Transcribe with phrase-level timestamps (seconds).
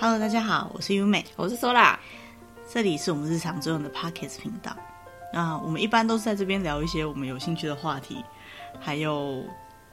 [0.00, 1.96] Hello，大家好，我是优美，我是 Sola，
[2.72, 4.76] 这里是我们日常作用的 Podcast 频道。
[5.34, 8.24] 那我们一般都是在这边聊一些我们有兴趣的话题，
[8.78, 9.44] 还有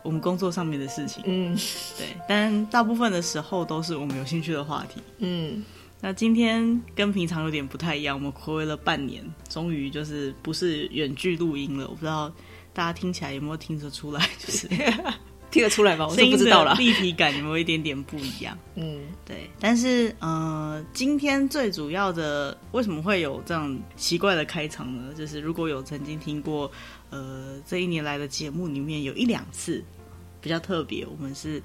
[0.04, 1.24] 我们工作上面的事情。
[1.26, 1.58] 嗯，
[1.98, 5.02] 对，但大部分的时候都是我们有兴趣的话题。
[5.18, 5.66] 嗯，
[6.00, 11.88] 那今天跟平常有点不太一样，我们睽违了半年，终于就是不是远距录音了。
[11.88, 12.32] 我不知道
[12.74, 14.70] 大家听起来有没有听得出来，就是。
[15.56, 16.06] 听得出来吗？
[16.06, 16.76] 我就不知道了。
[16.76, 18.58] 立体感有没有一点点不一样？
[18.76, 19.50] 嗯，对。
[19.58, 25.14] 但是，呃，今天最主要的为什么会有这样奇怪的开场呢？
[25.18, 26.70] 就是如果有曾经听过，
[27.10, 29.82] 呃，这一年来的节目里面有一两次
[30.46, 31.60] 比较特别，我们是。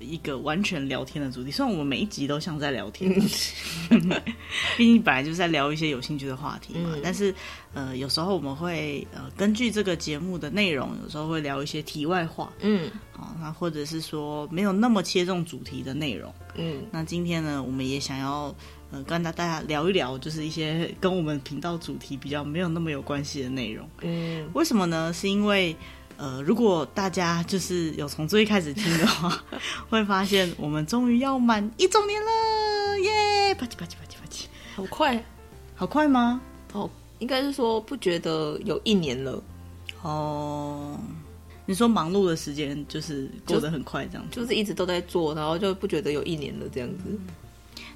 [0.00, 3.08] 一个完全聊天的主题，虽然我们每一集都像在聊天，
[4.76, 6.90] 毕竟本来就是在聊一些有兴趣的话题嘛。
[6.94, 7.32] 嗯、但是，
[7.72, 16.82] 呃，有时候我们会呃根据这个节目的内容，有时候会聊一些题外话，嗯，好、哦，那或者是说没有那么切中主题的内容，嗯。
[16.90, 18.54] 那今天呢，我们也想要
[18.90, 24.50] 呃跟大家聊一聊，就是一些跟我们频道主题比较没有那么有关系的内容，嗯。
[24.54, 25.12] 为什么呢？
[25.14, 25.74] 是因为。
[26.16, 29.42] 呃，如果大家就是有从最开始听的话，
[29.90, 33.54] 会发现我们终于要满一周年了，耶！
[33.54, 34.44] 啪叽啪叽啪叽啪叽，
[34.76, 35.24] 好快，
[35.74, 36.40] 好快吗？
[36.72, 39.42] 哦，应该是说不觉得有一年了。
[40.02, 40.98] 哦，
[41.66, 47.04] 你说忙碌的时间就是过得很快，这样子就，就是一直都在做，然后就不觉得有一年了这样子。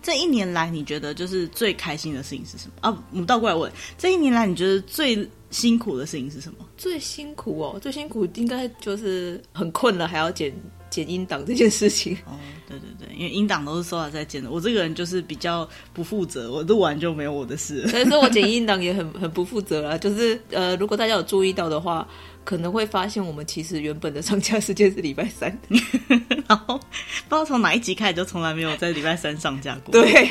[0.02, 2.72] 这一年来，你觉得就是最开心的事情是什么？
[2.80, 6.58] 啊，我们倒过来问，这一年来你觉得最辛苦的事情是什么？
[6.76, 10.52] 最辛苦哦，最辛苦应该就是很困了，还要剪
[10.90, 12.14] 剪音档这件事情。
[12.26, 17.86] 哦，对对对，因为音档都是 Sola 在剪的，我这个人就是比较不负责，我录完就没有我的事。
[17.88, 22.06] 所以说我剪音档也很很不负责啦，就是呃，如果大家有注意到的话。
[22.48, 25.54] 可能会发现，我们其实原本的上架时间是礼拜三，
[26.48, 29.92] 然后不知道从哪一集开始就从来没有在礼拜三上架过。
[29.92, 30.26] 对，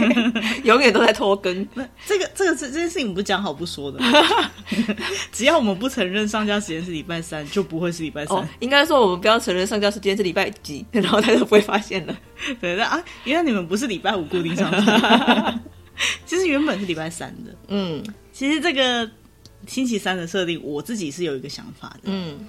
[0.63, 1.55] 永远都在拖更。
[2.07, 3.99] 这个这个这这件事情不讲好不说的，
[5.31, 8.35] 只要我们不承认上架时间是礼拜三，就不会是礼拜三。
[8.35, 12.17] 哦，应该说我们不要承认上架时间是礼拜几，然后他就不会发现了。
[12.59, 15.61] 对的啊，原来你们不是礼拜五固定上架，
[16.25, 17.55] 其实原本是礼拜三的。
[17.67, 19.07] 嗯，其实这个。
[19.67, 22.03] 星期三的设定，我自己是有一个想法的。
[22.05, 22.39] 嗯，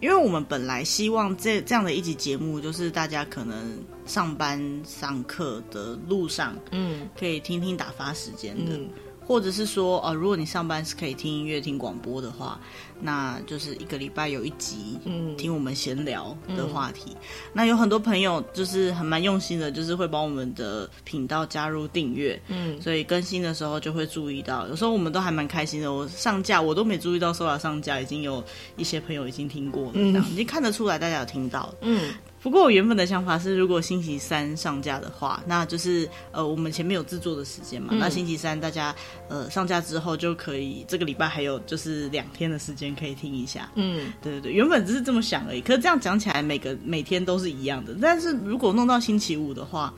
[0.00, 8.76] 因为我们本来希望这这样的一集节目，就是大家可能上班上课的路上，嗯，可以听听打发时间的。
[8.76, 8.88] 嗯
[9.28, 12.58] 或者是说，呃，如果你上班是可以听音乐、听广播的话，
[12.98, 17.10] 那就是一个礼拜有一集，嗯，听我们闲聊的话题。
[17.10, 17.16] 嗯、
[17.52, 24.66] 那有很多朋友就是很蛮用心的，就是会帮我们的频道加入订阅，嗯，所以更新的时候就会注意到。
[24.68, 28.42] 有时候我们都还蛮开心的，我上架我都没注意到，Sola 上架已经有
[28.78, 32.14] 一些朋友已经听过了，这样、嗯、已经看得出来大家有听到，嗯。
[32.40, 37.88] 不过我原本的想法是，如果星期三上架的话，那就是呃，我们前面有制作的时间嘛。
[37.92, 38.94] 嗯、那星期三大家
[39.28, 43.68] 呃上架之后，就可以这个礼拜还有就是两天的时间可以听一下。
[43.74, 45.60] 嗯，对对对，原本只是这么想而已。
[45.60, 47.96] 可是这样讲起来，每个每天都是一样的。
[48.00, 49.92] 但是如果弄到星期五的话，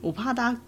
[0.00, 0.60] 我怕大家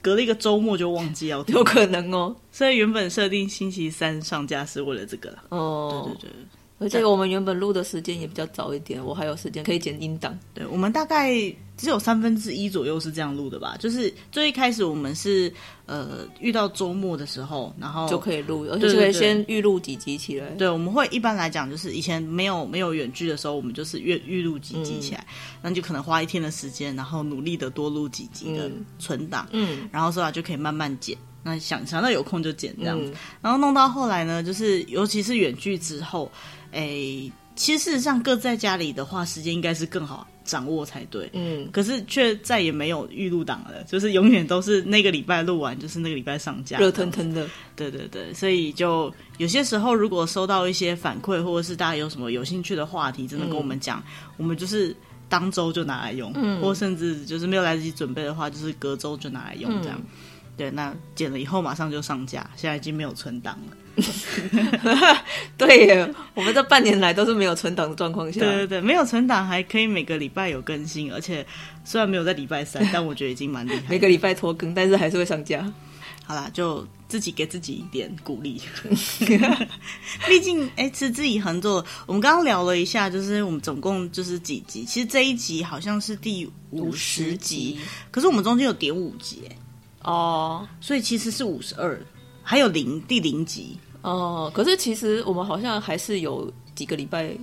[0.00, 2.34] 隔了一个周末就忘记要听，有可能哦。
[2.50, 5.44] 所以原本设定星期三上架是为了这个啦。
[5.50, 6.61] 哦，对对对。
[6.82, 10.38] 而且我们原本录的时间也比较早一点，我还有时间可以剪音档。
[10.52, 11.32] 对，我们大概
[11.76, 13.76] 只有三分之一左右是这样录的吧。
[13.78, 15.52] 就是最一开始我们是
[15.86, 20.46] 呃遇到周末的时候，然后就可以录，而且就可以先预录几集起来。
[20.58, 25.26] 对，我们会一般来讲就是以前没有没有远距的时候，我们就是预预录几集起来，
[25.62, 31.16] 那、嗯、就可能花一天的时间，然后努力的多录几集的存档，嗯，然后之后就可以慢慢剪。
[31.44, 36.30] 那想想到有空就剪这样子，嗯、然后弄到后来呢，就是尤其是远距之后。
[36.72, 41.30] 哎，其实事实上各在家里的话，时间应该是更好掌握才对。
[41.34, 47.46] 嗯，可是却再也没有预录档了，就是永远都是那个礼拜录完，就是那个礼拜上架，热腾腾的。
[47.76, 54.04] 对对对，所以就有些时候，如果收到一些反馈，或者是大家有什么有兴趣的话题，真的跟我们讲，嗯、
[54.38, 54.96] 我们就是
[55.28, 59.98] 当周就拿来用，嗯、或甚至就是没有来得及准备的话，就是隔周就拿来用这样。
[59.98, 60.06] 嗯、
[60.56, 63.76] 对，那剪了以后马上就上架，现在已经没有存档了。
[65.58, 68.40] 对耶，我们这半年来都是没有存档的状况下。
[68.40, 71.46] 对对对，没有存档还可以每个礼拜有更新，而且
[71.84, 73.82] 虽然没有在礼拜三， 但我觉得已经蛮厉害。
[73.88, 75.70] 每个礼拜拖更，但是还是会上架。
[76.24, 78.62] 好啦，就自己给自己一点鼓励。
[80.26, 81.84] 毕竟，哎，持之以恒做。
[82.06, 84.84] 我们刚刚聊了一下，就是我们总共就是几集？
[84.84, 87.78] 其实这一集好像是第五十集，
[88.10, 89.42] 可是我们中间有点五集，
[90.02, 92.00] 哦，所以其实是五十二。
[92.42, 97.34] 还有零第零集哦，可是其实我们好像还是有几个礼拜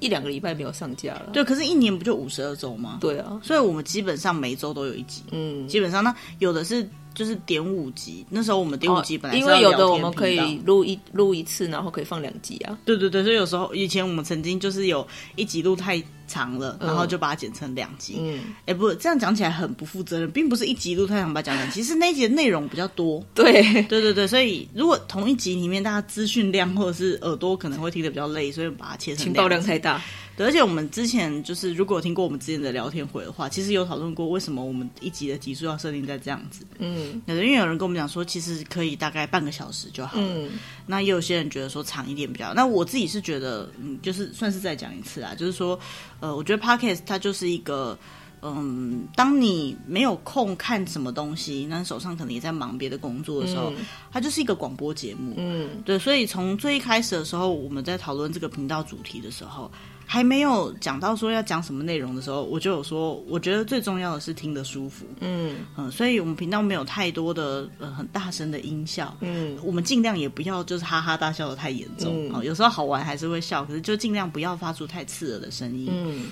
[0.00, 1.30] 一两个礼拜没有上架了。
[1.32, 2.98] 对，可是一年不就五十二周吗？
[3.00, 5.22] 对啊，所以我们基本上每周都有一集。
[5.30, 6.88] 嗯，基本上那有的是。
[7.14, 12.78] 就是点五集，那时候我们点五集本来、哦、因为有的我们可以录一录一次，然后可以放两集啊。
[12.86, 15.06] 对对对，所以有时候以前我们曾经就是有
[15.36, 16.02] 一集录太
[16.32, 18.16] 长了，然后就把它剪成两集。
[18.18, 23.22] 嗯，哎、欸，不，这样讲起来很不负责任，并不是一集录太长把它讲两集，其实那一集的内容比较多。
[23.34, 29.24] 对对对对，所以如果同一集里面大家资讯量或者是耳朵可能会听得比较累，所以把它切成。
[29.24, 30.00] 情报量太大。
[30.36, 36.64] 对，而且我们之前就是，如果有听过我们之前的聊天会的话，其实有讨论过为什么我们一集的集数要设定在这样子。
[36.78, 40.24] 嗯，有的因为有人跟我们讲说，其实可以大概半个小时就好了。
[40.26, 40.50] 嗯，
[40.86, 42.54] 那也有些人觉得说长一点比较。
[42.54, 45.78] 那我自己是觉得，嗯，就是算是再讲一次啊，就是说，
[46.20, 47.98] 呃，我觉得 Podcast 它就是一个，
[48.40, 55.34] 嗯，当你没有空看什么东西，那手上可能也在忙别的工作的时候，嗯，它就是一个广播节目。
[55.36, 59.70] 嗯，对，所以从最一开始的时候，我们在讨论这个频道主题的时候。
[60.06, 65.06] 还没有讲到说要讲什么内容的时候，我就有说，我觉得最重要的是听得舒服。
[65.20, 69.16] 嗯嗯，所以我们频道没有太多的呃很大声的音效。
[69.20, 72.30] 嗯，我们尽量也不要就是哈哈大笑的太严重。
[72.32, 75.88] 嗯，有时候好玩还是会笑，可是就尽量不要发出太刺耳的声音。
[75.90, 76.26] 嗯。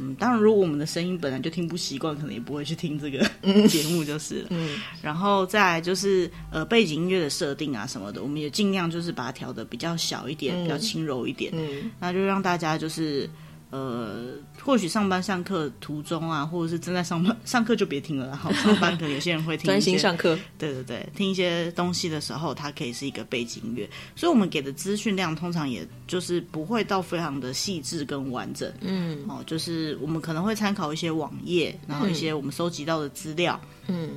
[0.00, 3.18] 嗯，当然，如果我们的声音本来就听不习惯，可能也不会去听这个
[3.68, 4.48] 节目就是了。
[4.50, 11.52] 嗯，然后再来就是呃背景音乐的设定啊什么的，我们也尽量就是把它调的比较小一点，嗯、比较轻柔一点。
[11.54, 13.28] 嗯，那就让大家就是。
[13.72, 20.38] 呃，或许上班上课途中啊，或者是正在上班 上课就别听了，然后上班可能有些人会听专心上课。
[20.58, 23.88] 对对对，听一些东西的时候，它可以是一个背景音乐。
[24.14, 28.70] 所以我们给的资讯量通常也就是不会到非常的细致跟完整。
[28.82, 33.58] 嗯，哦，就是我们可能会参考一些网页，然后一些我们收集到的资料。
[33.86, 34.10] 嗯，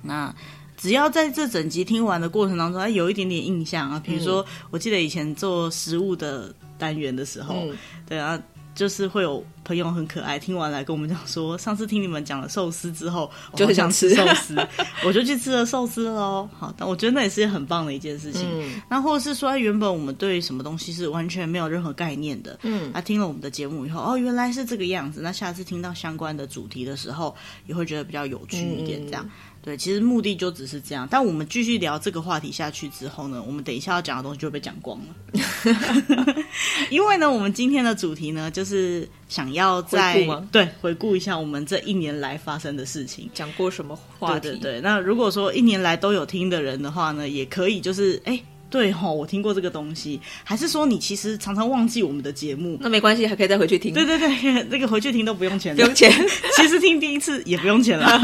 [0.00, 0.32] 那
[0.76, 7.76] 只要在这整集听完的过程当中，它有一点点印象啊，比如说，我记得以前做食物的单元的时候，嗯、
[8.06, 8.40] 对啊。
[8.74, 14.56] 就是会有朋友很可爱，听完来跟我们讲说，上次听你们讲了寿司之后，就很想吃寿司，
[15.06, 16.48] 我就去吃了寿司喽。
[16.58, 18.42] 好，但我觉得那也是很棒的一件事情。
[18.52, 25.20] 嗯，那或者是说，原本我们对什么东西是完全没有任何概念的，嗯，他听了我们的节目以后，哦，原来是这个样子。
[25.22, 27.34] 那下次听到相关的主题的时候，
[27.66, 29.24] 也会觉得比较有趣一点，这样。
[29.24, 29.30] 嗯
[29.62, 31.06] 对，其实目的就只是这样。
[31.08, 36.34] 但我们继续聊这个话题下去之后呢，我们等一下要讲的东西就会被讲光了。
[36.90, 44.40] 因为呢，我们今天的主题呢，就是想要再对回顾一下我们这一年来发生的事情，讲过什么话题。
[44.40, 44.80] 对对对。
[44.82, 48.38] 那如果说一年来都有听的人的话呢，也可以就是哎。
[48.72, 52.78] 对吼，我听过这个东西，还是说你其实常常忘记我们的节目？
[52.80, 53.92] 那没关系，还可以再回去听。
[53.92, 56.10] 对对对， 这个回去听都不用钱，不用钱。
[56.56, 58.18] 其实听第一次也不用钱了，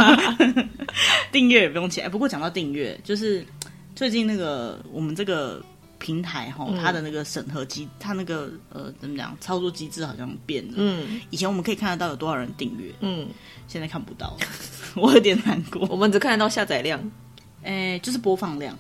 [1.31, 2.11] 订阅也不用钱。
[2.11, 3.45] 不过讲到订阅，就是
[3.95, 5.63] 最近那个我们这个
[5.99, 10.75] 平台哈，它的那个审核机，它那个呃怎么讲，操作机制好像变了。
[10.77, 13.29] 嗯，以前我们可以看得到有多少人订阅，嗯，
[13.67, 14.37] 现在看不到，
[14.97, 15.87] 我有点难过。
[15.91, 17.01] 我们只看得到下载量，
[17.63, 18.77] 诶，就是播放量。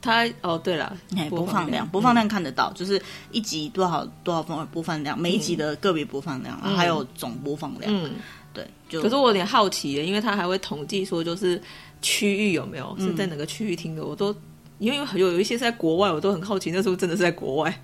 [0.00, 0.96] 它哦，对了，
[1.30, 7.84] 播放量，播放量看得到，就是一集多少多少分播放量，每一集的个别播放量，还有总播放量。
[7.86, 8.10] 嗯，
[8.52, 8.66] 对。
[8.88, 11.62] 就可是我有点好奇，因为它还会统计说，就是
[12.00, 14.34] 区域有没有是在哪个区域听的，我都
[14.82, 17.82] 因为有有一些是在国外，我都很好奇，那时候真的是在国外。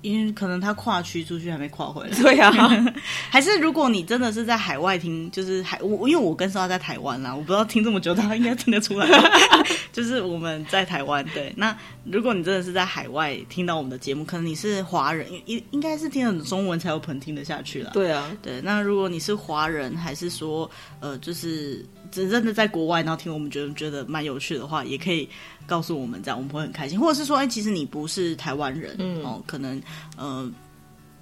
[0.00, 2.52] 因为可能他跨区出去还没跨回来，对啊，
[3.30, 9.06] 还是如果你真的是在海外听，就是海我因为我跟说他在台湾啦，我不知道听这么久，他应该听得出来，
[9.92, 11.24] 就是我们在台湾。
[11.32, 17.92] 对，那如果你真的是在海外听到我们的节目，可能你是华人，应应该是听得懂中文才有可能听得下去了。
[17.94, 25.28] 对啊，对，那如果你是华人，还是说呃，就是真正的在国外，然后听我们觉得觉得蛮有趣的话，也可以。
[25.64, 29.80] 告诉我们这样，我们会很开心，或者是说，哎，其实你不是台湾人，嗯、哦，可能，
[30.18, 30.50] 呃，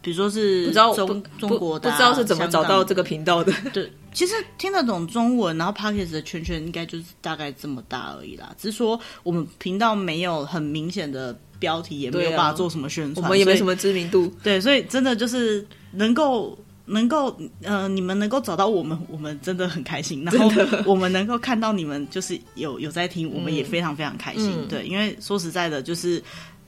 [0.01, 3.53] 比如说是不知道中中国的、啊，不知道是怎么找到这个频道的。
[3.71, 8.51] 对，其实听得懂中文，然后 Podcast 的圈圈应该就是大概这么大而已啦。
[8.57, 14.33] 只是说我们频道没有很明显的标题，也没有办法做什么宣传，我们也没什么知名度。
[14.43, 16.59] 对，所以真的就是能够。
[16.91, 20.25] 能够呃，你们能够找到我们，我们真的很开心。
[20.25, 20.51] 然后
[20.85, 24.53] 我们能够看到你们，就是有有在听，我们也非常非常开心。
[24.59, 26.23] 嗯、对，因为说实在的，就是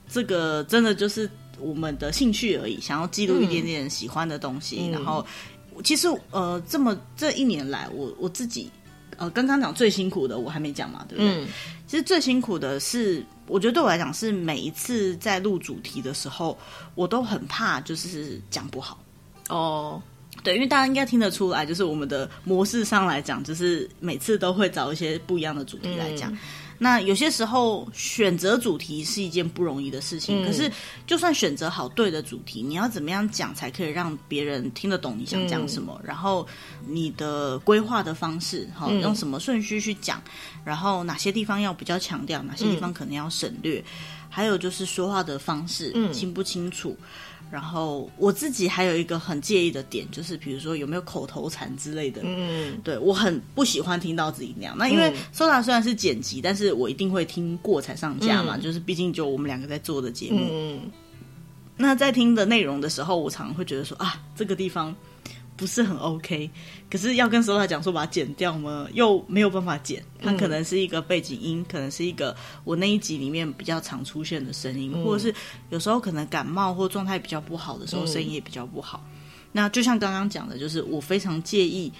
[0.07, 4.79] 这个真的就是我们的兴趣而已，想要记录一点点喜欢的东西。
[4.83, 5.25] 嗯、然后
[5.83, 8.71] 其实呃，这么这一年来，我我自己
[9.17, 11.43] 呃，刚刚讲最辛苦的，我还没讲嘛，对不对？
[11.43, 11.47] 嗯、
[11.85, 16.57] 其实最辛苦的是，我觉得对我来讲是每一次在录主题的时候，
[16.95, 18.97] 我都很怕就是讲不好
[19.49, 20.01] 哦。
[20.43, 26.31] 对，因为大家应该听得出来，就是我们的模式上来讲，就是每次都会找一些不一样的主题来讲。
[26.33, 26.37] 嗯、
[26.77, 30.69] 那有些时候选择主题是一件不容易的事情，嗯、可是
[31.07, 35.97] 就算选择好对的主题，你要怎么样讲才可以让别人听得懂你想讲什么？
[36.01, 36.45] 嗯、然后
[36.85, 40.21] 你的规划的方式，哈，用什么顺序去讲？
[40.65, 43.79] 然后哪些地方要比较强调，哪些地方可能要省略？
[43.79, 43.85] 嗯、
[44.29, 46.97] 还有就是说话的方式，嗯，清不清楚？
[47.53, 52.19] 然后我自己还有一个很介意的点，就是比如说有没有口头禅之类的。
[52.25, 54.75] 嗯，对，我很不喜欢听到自己那样。
[54.75, 58.57] 那因为 Soda 虽然是剪辑，但是我一定会听过才上架嘛。
[58.57, 60.39] 嗯、就是毕竟就我们两个在做的节目。
[60.49, 60.79] 嗯，
[61.77, 64.95] 那在听的内容的时候，我常常会觉得说啊，这个地方。
[65.55, 66.49] 不是很 OK，
[66.89, 68.87] 可是要跟 Sora 讲说把它剪掉吗？
[68.93, 75.33] 又没有办法剪，它可能是一个背景音，嗯、可能是一个我那一集里面比较常出现的声音，嗯、或者是
[75.69, 79.03] 有时候可能感冒或状态比较不好的时候，声音也比较不好。
[79.05, 79.19] 嗯、
[79.51, 81.91] 那就像刚刚讲的，就是我非常介意。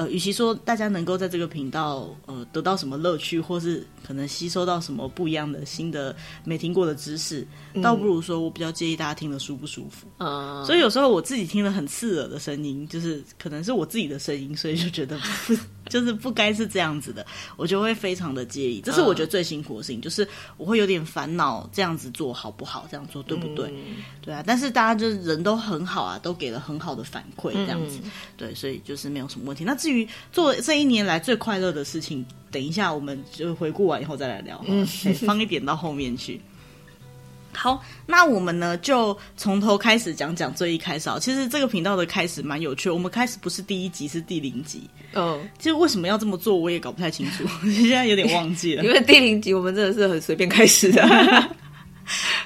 [0.00, 10.06] 呃，与其说大家能够在这个频道呃得到什么乐趣，或是可能吸收到什么不一样的新的没听过的知识，嗯、倒不如说我比较介意大家听得舒不舒服。
[10.16, 15.54] 嗯，所以有时候我自己听了很刺耳的声音，就是可能是我自己的声音，所以就觉得不
[15.90, 18.80] 就是不该是这样子的，我就会非常的介意。
[18.80, 22.86] 这是我觉得最辛苦的事情，就是我会有点烦恼，这样子做好不好？
[22.90, 23.68] 这样做对不对？
[23.70, 24.42] 嗯、对啊。
[24.46, 29.64] 但是大家就是人都很好啊，都给了很好的反馈，这样子，嗯、对，所以就是没有什么问题。
[29.64, 34.86] 那至于做这一年来最快乐的事情，等一下我们就回顾完以后再来聊，嗯，
[35.26, 36.40] 放一点到后面去。
[37.52, 41.18] 好，那我们呢就从头开始讲讲最一开始啊。
[41.20, 44.88] 其实这个频道的开始蛮有趣的，我们开始不是第一集，是第零集。
[45.14, 48.84] 嗯，其实为什么要这么做，我也搞不太清楚， 现在有点忘记了。
[48.84, 51.02] 因为第零集我们真的是很随便开始的。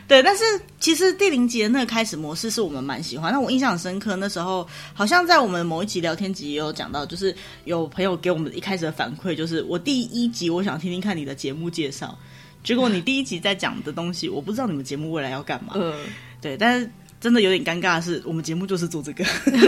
[0.06, 0.44] 对，但是
[0.78, 3.32] 其实第零集的那个开始模式是我们蛮喜欢。
[3.32, 7.34] 那我印象很深刻，那时候好像在我们某一集聊天集也有讲到，就是
[7.64, 12.18] 有朋友给我们一开始的反馈，就是我第一集我想听听看你的节目介绍，
[12.64, 15.74] 结果你第一集在讲的东西，我不知道你们节目未来要干嘛。
[15.76, 15.94] 嗯，
[16.40, 16.90] 对，但是
[17.20, 19.24] 真的有点尴尬的是，我们节目就是做这个。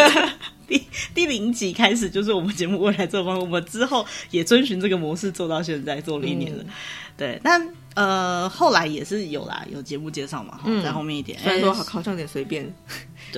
[0.67, 0.83] 第
[1.15, 6.65] 第零集开始就是我们节目未来做方，我们之后也遵循这个模式做到现在，做了一年了。
[6.65, 6.73] 嗯、
[7.17, 7.69] 对，但。
[7.97, 11.39] 呃，后来也是有啦，有节目介绍嘛，嗯、在后面一点。
[11.39, 12.71] 虽然说好好像有点随便，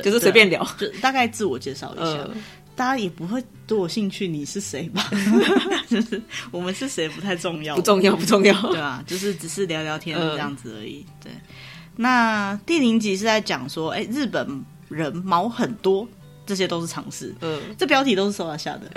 [0.02, 2.30] 就是随便聊，就大概自我介绍一下，呃、
[2.78, 5.10] 大家也不会对我兴趣，你是谁吧？
[5.90, 9.02] 就是我们是谁不太重要，不重要，不重要，对啊？
[9.04, 11.04] 就是只是聊聊天 这样子而已。
[11.08, 11.32] 呃、对，
[11.96, 16.06] 那第零集是在讲说，哎，日本人毛很多。
[16.46, 18.90] 这些都是常识，嗯，这标题都是 Soda 下的。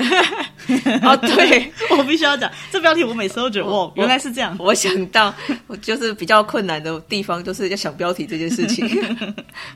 [1.03, 4.55] 哦，对，我必须要讲这标题，我每次都觉得，哦，原来是这样。
[4.57, 5.35] 我想到，
[5.67, 8.87] 我就是比较困难的地方，就是要想标题这件事情，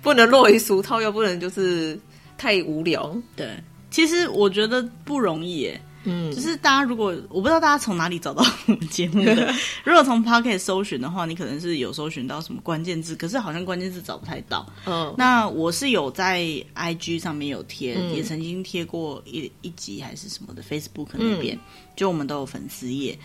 [0.01, 1.99] 不能落于俗套，又不能就是
[2.37, 3.13] 太无聊。
[3.35, 3.61] 对，
[3.95, 5.81] 其实我觉得不容易耶。
[6.03, 14.67] 嗯，就是大家如果我不知道大家从哪里找到我们节目的， 如果从 Podcast 搜寻的话，你可能是有搜寻到什么关键字，可是好像关键字找不太到。
[14.85, 16.41] 嗯，那我是有在
[16.75, 21.59] IG 上面有贴，嗯、也曾经贴过一一集还是什么的 Facebook 那边，嗯、
[21.95, 23.17] 就我们都有粉丝页。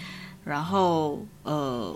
[0.43, 1.95] 然后呃，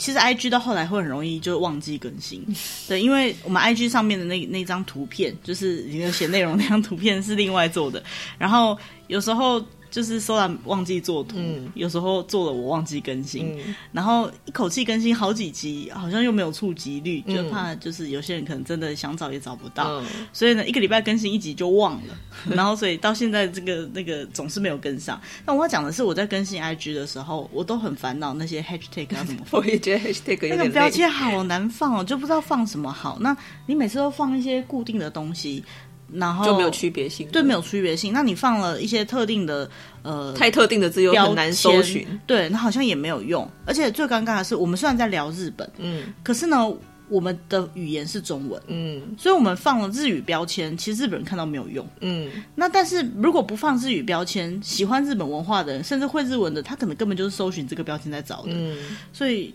[0.00, 2.44] 其实 IG 到后来会很容易就忘记更新，
[2.88, 8.02] 对，因为我们 IG 上面的那那张图片，就是里面写内容那张图片是另外做的，
[8.38, 8.76] 然后
[9.06, 9.64] 有时候。
[9.90, 22.14] 就是 Soda 忘记做图，嗯、有时候做了我忘记更新，嗯、然后一口气更新好几集，好像又没有触及率，嗯、就怕就是有些人可能真的想找也找不到，嗯、所以呢一个礼拜更新一集就忘了，
[22.54, 25.20] 然后所以到现在这个那个总是没有跟上。
[25.44, 33.18] 那我要讲的是我在更新 IG 的时候，我都很烦恼那些 Hashtag 要怎么放， 我也觉得 Hashtag 有点，那个标签好难放哦，就不知道放什么好。
[33.20, 35.64] 那你每次都放一些固定的东西。
[36.12, 38.12] 然后就没有区别性，对，没有区别性。
[38.12, 39.68] 那你放了一些特定的
[40.02, 43.48] 呃，太特定的字又很难搜寻，对，那好像也没有用。
[43.64, 46.72] 而且最尴尬的是，我们虽然在聊日本，嗯，可是呢，
[47.08, 52.30] 我们的语言是中文，嗯，所以我们放了日语标签，其实日本人看到没有用，嗯。
[52.54, 58.76] 那但是如果不放日语标签，喜欢日本文化的人，甚至会日文的，他可能根本就是搜寻这个标签在找的，嗯。
[59.12, 59.54] 所以。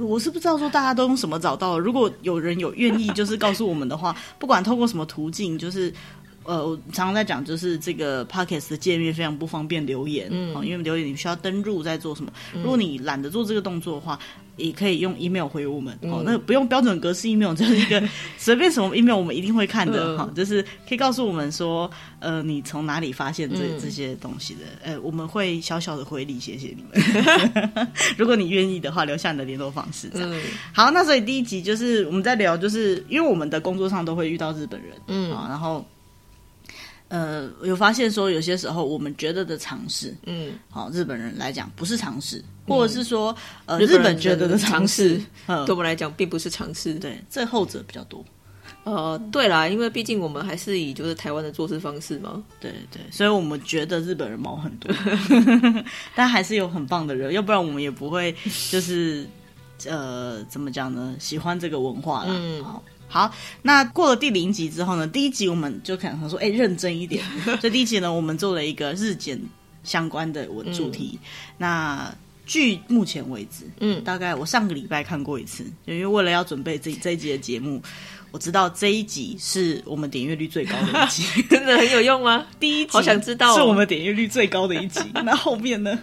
[0.00, 1.78] 我是不知道说大家都用什么找到。
[1.78, 5.92] 如果有人有愿意，就是告诉我们的话，不管透过什么途径，就是
[6.44, 12.32] 呃，我常常在讲，就是这个 Podcast 的界面非常不方便留言，嗯，因为留言你需要登入在做什么。
[12.54, 14.18] 如果你懒得做这个动作的话。
[14.60, 18.02] 也可以用 email 回我们，嗯、哦，那不用标准格式 email，就是一个
[18.36, 27.88] 随便什么 email 我们一定会看的，哈、嗯哦，就是可以告诉我们说，呃，你从哪里发现这、嗯、这些东西的，呃，我们会小小的回礼，谢谢你们。
[28.16, 30.08] 如果你愿意的话，留下你的联络方式。
[30.12, 30.30] 这样。
[30.30, 30.40] 嗯、
[30.72, 35.84] 好，那所以第一集就是我们在聊，就是因为我们的工作上都会遇到日本人，嗯，啊、哦，然后。
[37.10, 43.34] 呃，有发现说有些时候我们觉得的尝试，嗯，好，日本人来讲不是尝试，或者是说，
[43.66, 48.24] 呃，日本觉得的尝试，对我们来讲并不是尝试，对，这后者比较多。
[48.84, 54.90] 呃，对啦，因为毕竟我们还是以就是台湾的做事方式嘛，对对，所以我们觉得日本人毛很多，
[56.14, 58.32] 但还是有很棒的人，要不然我们也不会
[58.70, 59.26] 就是
[59.86, 61.16] 呃，怎么讲呢？
[61.18, 62.30] 喜欢这个文化啦。
[62.30, 62.82] 嗯，好。
[63.12, 65.04] 好，那过了第零集之后呢？
[65.04, 67.24] 第一集我们就可能说，哎，认真一点。
[67.60, 69.36] 所以第一集呢，我们做了一个日检
[69.82, 71.18] 相关的文主题。
[71.20, 72.14] 嗯、那
[72.46, 77.82] 据目前为止，嗯，大概我上个礼拜看过一次，就因为为了要准备这这一集的节目，
[78.30, 82.46] 我知道这一集是我们点阅率最高的一集， 真的很有用吗？
[82.60, 85.00] 第一集好想知道、哦，是我们点阅率最高的一集。
[85.24, 85.98] 那后面呢？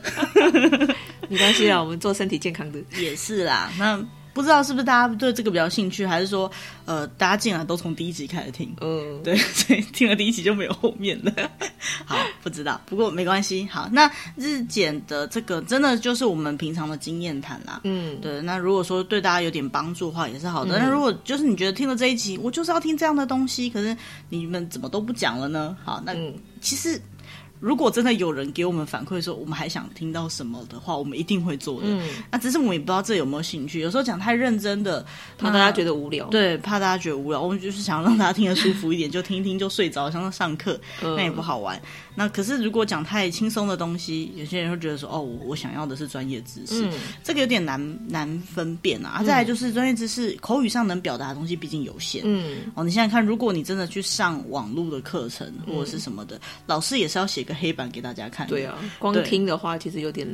[1.30, 3.72] 没关系啊，我们做身体健康的也是啦。
[3.80, 4.06] 那。
[4.38, 6.50] 不知道是不是大家对这个比较兴趣，还是说，
[6.86, 8.72] 呃，大家进来都从第一集开始听？
[8.82, 11.34] 嗯，对， 所以听了第一集就没有后面了。
[12.06, 13.68] 好，不知道，不过没关系。
[13.72, 17.82] 好，那日检的这个真的就是我们平常的经验谈啦。
[17.84, 18.40] 嗯，对。
[18.44, 20.78] 那如果说对大家有点帮助的话，也是好的。
[20.78, 23.98] 嗯、那如果就是你觉得听了这一集，我就是要听这样的东西，可是
[24.30, 25.76] 你们怎么都不讲了呢？
[25.84, 26.14] 好，那
[26.62, 27.02] 其实。
[27.60, 31.88] 如果真的有人给我们反馈说我们还想听到什么的话，我们一定会做的。
[31.88, 33.80] 嗯，那只是我们也不知道这有没有兴趣。
[33.80, 35.06] 有时候讲太认真的，
[35.38, 36.28] 怕大家觉得无聊。
[36.28, 37.42] 对，怕大家觉得无聊。
[37.42, 41.82] 我们就是想让大家听得舒服一点，就听一听就睡着，像上课，那也不好玩。
[42.16, 49.18] 那可是如果讲太轻松的东西，有些人会觉得说哦，我我想要的是专业知识，嗯、这个有点难难分辨啊。
[49.18, 52.24] 啊再来就是专业知识，口语上能表达的东西毕竟有限。
[52.26, 58.46] 嗯，哦，你现在看，如果你真的去上网络的课程或者是什么的，嗯、老师也是要写个黑板给大家看。
[58.46, 60.28] 对啊，光听的话其实有点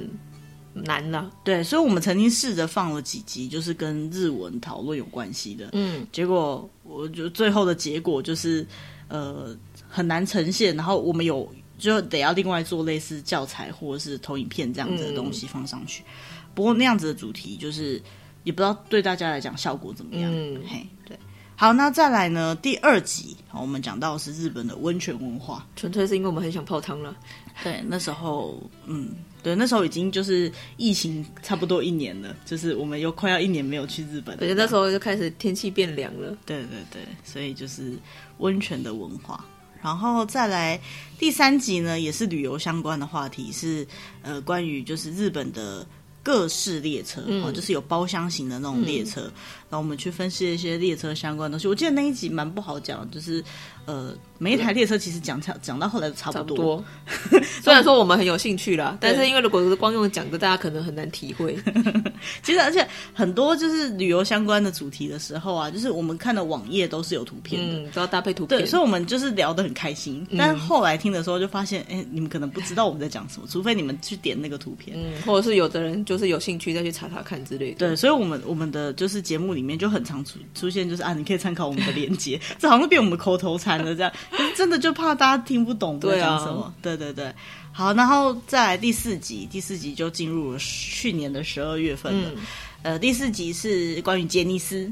[0.73, 1.31] 难了。
[1.43, 5.69] 对，所以我们曾经试着放了几集，就是跟日文讨论有关系的。
[5.73, 8.65] 嗯，结果我觉得最后的结果就是
[9.07, 9.55] 呃
[9.87, 16.01] 很难呈现，然后我们有就得要另外做类似教材或者是投影片这样子的东西放上去。
[16.03, 18.01] 嗯、不过那样子的主题就是
[18.43, 20.31] 也不知道对大家来讲效果怎么样。
[20.33, 21.17] 嗯，嘿，对。
[21.55, 22.55] 好，那再来呢？
[22.55, 27.15] 第二集，好，我们讲到的是日本的温泉文化，纯粹是因为我们很想泡汤了。
[27.63, 29.11] 对，那时候，嗯，
[29.43, 36.35] 对，那时候已经就是疫情差不多一年了，就是我们又快要一年没有去日本了，而且那时候就开始天气变凉了。
[36.45, 37.93] 对对对，所以就是
[38.39, 39.45] 温泉的文化。
[39.81, 40.79] 然后再来
[41.19, 43.87] 第三集呢，也是旅游相关的话题，是
[44.23, 45.85] 呃，关于就是日本的。
[46.25, 49.33] 各式列车，哦、嗯，就是有包厢型的那种列车，嗯、
[49.73, 51.67] 然后我们去分析一些列车相关的东西。
[51.67, 53.43] 我记得那一集蛮不好讲，就是
[53.85, 54.13] 呃。
[54.39, 56.85] 每一台列车其实讲讲讲到后来都差不多，多
[57.63, 61.57] 虽然说我们很有兴趣啦，但是因为如果是光用讲的，大家可能很难体会。
[62.43, 68.59] 其实而且很多就是旅游相关的主题的时候啊，就是我们看的网页都是有图片的，嗯、都要搭配图片。
[68.59, 70.27] 对，所以我们就是聊得很开心。
[70.29, 77.77] 嗯、但后来听的时候就发现，哎，你们可能不知道我们在讲什么，除非你们去点那个图片，嗯，或者是有的人就是有兴趣再去查查看之类的。
[77.77, 84.11] 对，所以我们我们的就是节目里面就很常出出现，就是啊，你可以参考我们的链接， 这好像变我们口头禅了这样。
[84.55, 87.13] 真的就怕大家听不懂在讲什么，对啊，对对。
[87.13, 87.33] 对，
[87.71, 94.91] 好，然后再来第四集，第四集就进入了去年的十二月份了，嗯、呃，第四集是关于杰尼斯，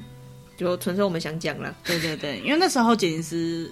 [0.57, 3.69] 就纯粹我们想讲了，对对对，因为那时候杰尼斯。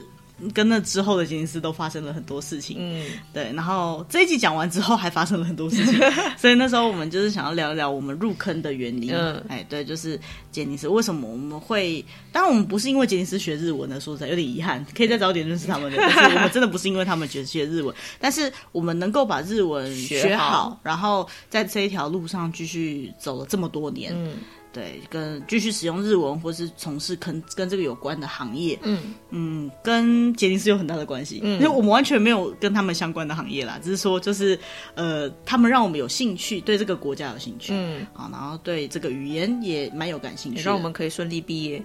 [0.53, 3.51] 跟那之后的杰尼斯都发生了很多事情，嗯，对。
[3.53, 5.99] 然后这一集讲完之后，还发生了很多事情，
[6.37, 9.13] 所以那时候我们就是想要聊一聊我们入坑的原因。
[9.13, 10.19] 嗯，哎，对，就是
[10.51, 12.03] 杰尼斯为什么我们会？
[12.31, 15.97] 当然，我们不是因为杰尼斯学日文的，说实在有点遗憾，可以再早点认识他们的。
[16.01, 24.13] 但是我们真的不是因为他们学学日文，但是我们能够把日文学好，学好然后在这一条路上继续走了这么多年。
[24.15, 24.37] 嗯。
[24.71, 29.13] 对，跟继续使用日文，或是从事跟跟这个有关的行业，嗯。
[29.31, 34.57] 嗯，跟杰尼斯有很大的关系，嗯，因为我们完全没有跟他们相关的行业啦，只是说就是
[34.95, 41.81] 呃，他们让我们有兴趣，对这个国家有兴趣，嗯，好，然后对这个语言也蛮有感兴趣，让我们可以顺利毕业。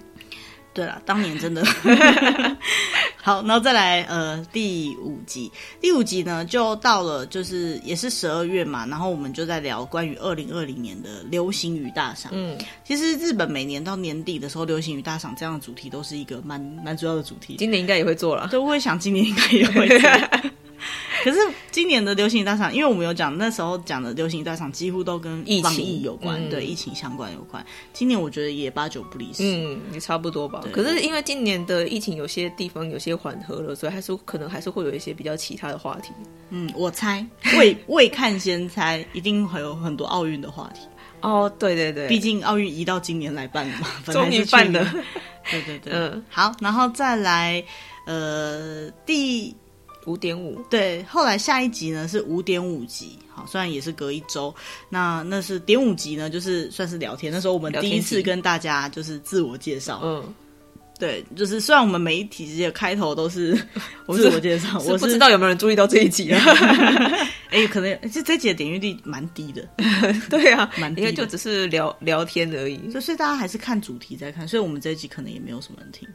[0.75, 1.63] 对了，当年真的
[3.23, 12.29] 好，然后再来呃第五集，第五集呢就到了，就是也是十二月嘛，然后我们就在聊关于二零二零年的流行语大赏。
[12.35, 17.55] 嗯，其实日本每年到年底的时候，流行语大赏这样的主题都是一个蛮蛮主要的主题。
[17.57, 20.09] 今年应该也会做了，就我会想今年应该也会做。
[21.23, 21.39] 可是
[21.71, 27.65] 今年的流行大赏，因为我们有讲那时候讲的流行大赏几乎都跟疫情有关，嗯、对疫情相关有关。
[27.93, 30.63] 今年我觉得也八九不离十，嗯，也差不多吧。
[30.71, 36.11] 可是因为今年的疫情有些地方有些缓和了，所以还是可能还是会有一些比较其他的话题。
[36.49, 37.25] 嗯，我猜
[37.57, 40.81] 未 未看先猜，一定会有很多奥运的话题。
[41.21, 44.85] 哦，对对对，毕竟奥运移到今年来办了嘛， 终于办了。
[45.49, 47.63] 对对对，嗯，好，然后再来，
[48.05, 49.55] 呃，第。
[50.05, 51.03] 五点五，对。
[51.03, 54.53] 后来下一集呢是五点五集，好，虽然也是隔一周。
[54.89, 57.31] 那那是点五集呢，就是算是聊天。
[57.31, 60.33] 那时候我们第一次跟大家就是自我介绍，嗯。
[60.97, 63.53] 对，就是虽然我们每一集的开头都是
[64.13, 66.41] 自我介绍， 我不知道有没有人注意到这一集啊？
[67.51, 69.65] 哎，可能这这集的点阅率蛮低的。
[70.29, 76.07] 对啊，蛮低的，因为就只是聊聊天而已，所以大家还是看主题在看，所以我们这一集可能也没有什么人听。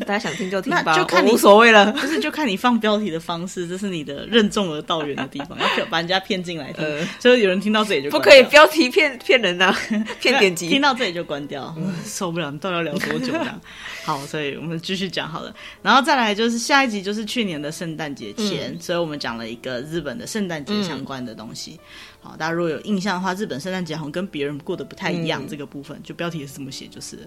[0.00, 6.84] 大家想听就听吧，就看你无所谓了，就是就看你放标题的方式，这是你的任重而道远的地方，要把人家骗进来听。
[7.20, 9.72] 就是有人听到这里就不可以标题骗骗人呐，
[10.20, 11.72] 骗点击，听到这里就关掉，
[12.04, 13.60] 受不了，你到底要聊多久的？
[14.04, 21.72] 好，所以我们继续讲好了，然后再来就是下一集就是去年的圣诞节前，嗯、所以我们讲了一个日本的圣诞节相关的东西。
[21.72, 27.18] 嗯、好，大家如果有印象的话，日本圣诞节好像跟别人过得不太一样，嗯、这个部分就标题也是这么写，就是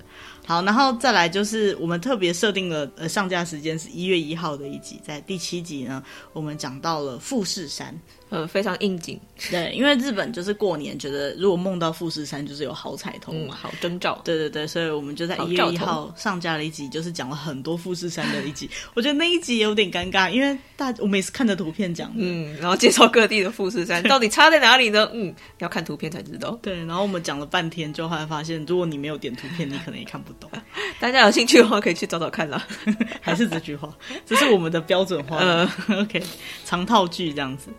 [0.46, 7.96] 好，然后再来就是我们特别设定了呃上架时间是一月一号的一集，在第七集呢，我们讲到了富士山。
[8.32, 9.20] 呃，非常应景，
[9.52, 14.22] 对，因为日本就是过年，觉得如果梦到富士山，就是有好彩头嘛，嗯、好征兆。
[14.24, 18.70] 对对对，所以我们就在一月一号上架了一集，就是讲了很多富士山的一集。
[18.94, 25.10] 我觉得那一集有点尴尬，因为大我每次看着图片讲，嗯，然后介绍各地的富士山到底差在哪里呢？
[25.14, 26.58] 嗯，要看图片才知道。
[26.62, 30.50] 对，然后我们讲了半天，就后来发现，如果你没有点图片，你可能也看不懂。
[31.02, 32.66] 大家有兴趣的话，可以去找找看啦。
[33.20, 33.94] 还是这句话，
[34.26, 35.40] 这是我们的标准话。
[35.42, 36.24] 嗯，OK，
[36.64, 37.70] 长套句这样子。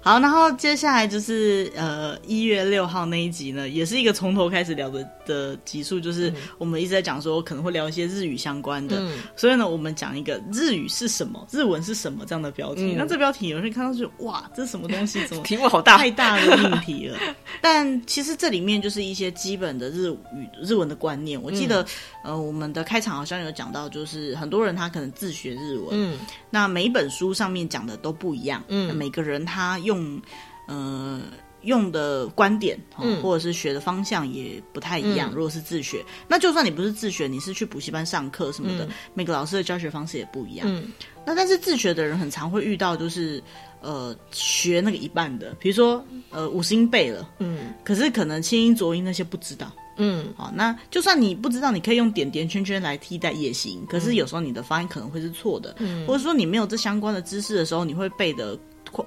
[0.00, 12.92] 好，然后接下来就是呃一月六号那一集呢，也是一个从头开始聊的的集数，就是我们一直在讲说可能会聊一些日语相关的，嗯、所以呢，我们讲一个日语是什么，日文是什么这样的标题。
[12.92, 15.26] 嗯、那这标题有人看到就哇，这是什么东西？
[15.26, 17.18] 怎么 题目好大，太大的命题了。
[17.60, 21.40] 但其实这里面就是一些基本的日语日文的观念。
[21.42, 21.82] 我记得、
[22.24, 26.18] 嗯、呃我们的开场好像有讲到，就是很多人他可能自学日文，嗯，
[26.50, 30.20] 那每一本书上面讲的都不一样，嗯，每个人他用。
[30.68, 31.20] 呃
[31.62, 35.32] 用的观点，嗯，或者是学的方向也不太一样。
[35.32, 40.64] 嗯、如果是自学，那就算你不是自学，你是去补习班上课什么的，嗯、每个老师的教学方式也不一样。
[40.70, 40.92] 嗯，
[41.26, 43.42] 那但是自学的人很常会遇到，就是
[43.80, 53.84] 呃学那个一半的，比如说呃五十音背了，嗯，可是可能清音浊音那些不知道，嗯，好，那就算你不知道，你可以用点点圈圈来替代也行。
[53.86, 58.56] 可是有时候你的发音可能会是错的，嗯，或者说你没有这相关的知识的时候，你会背的。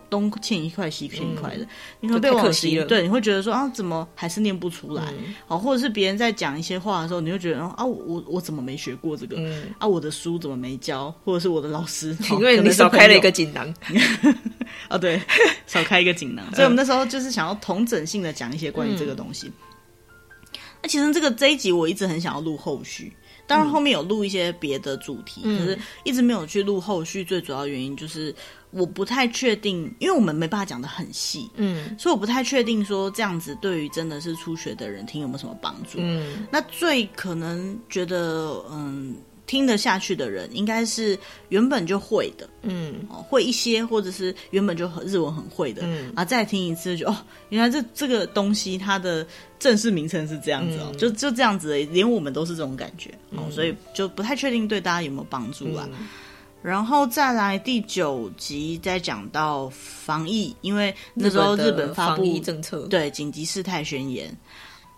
[0.09, 1.67] 东欠一块西欠一块的，嗯、
[2.01, 5.03] 你会被往西，对，你会觉得说啊，怎么还是念不出来？
[5.47, 9.35] 好、嗯，或者是别人在讲一些话的时候，你会觉得啊，我我怎么没学过这个？
[9.37, 11.13] 嗯、啊，我的书怎么没教？
[11.23, 12.15] 或者是我的老师？
[12.31, 13.73] 因为你少开了一个锦囊
[14.87, 15.21] 啊， 对，
[15.67, 16.45] 少开一个锦囊。
[16.53, 19.47] 所以我们那时候就是想要同整性的讲一些关于这个东西。
[19.47, 23.11] 嗯、那其实这个这一集我一直很想要录后续。
[23.51, 27.21] 当然，后面有录一些别的主题，嗯、可是一直没有去录后续。
[27.21, 28.33] 最主要原因就是
[28.69, 35.97] 我不太确定，因为我们没办法讲的很细，嗯，所以我不太确定说这样子对于真的是初学的人听有没有什么帮助。
[35.97, 39.17] 嗯，那最可能觉得嗯。
[39.51, 47.17] 听得下去的人，应该是原本就会的，嗯，会一些，或者是原本就很日文很会的，嗯，啊，再听一次就哦，
[47.49, 49.27] 原来这这个东西它的
[49.59, 55.85] 正式名称是这样子哦，嗯、就就这样子，连我们都是这种感觉，哦，嗯、所以就不太确定对大家有没有帮助啦。
[55.91, 56.07] 嗯、
[56.61, 64.33] 然后再来第九集再讲到防疫，因为那时候日本发布防疫政策，对紧急事态宣言，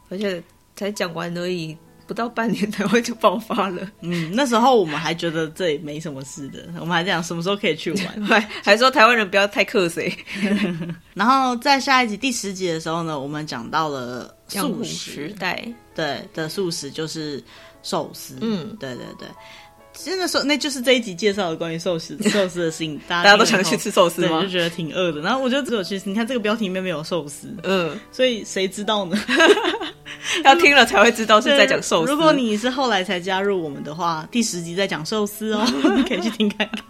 [0.10, 0.44] 而且
[0.76, 1.76] 才讲完而已。
[2.14, 10.16] 不到半年台湾就爆发了，嗯，那时候我们还觉得这也没什么事的，我们还在讲什么时候可以去玩， 还还说台湾人不要太克谁。
[11.16, 17.44] 然后在下一集第十集的时候呢，我们讲到了素食时代，对的素食就是
[17.82, 19.28] 寿司，嗯，对对对。
[19.94, 24.42] 其实那时候那就是这一集介绍的关于寿司 寿司的事情，大家大家都想去吃寿司吗？
[24.42, 25.22] 就觉得挺饿的。
[25.22, 29.18] 然后我觉得只有去，你看这个标题里面没有寿司，嗯，所以谁知道呢？
[30.44, 32.12] 要听了才会知道是在讲寿司。
[32.12, 36.84] 如果你是后来才加入我们的话，第十集在讲寿司哦， 你可以去听看看。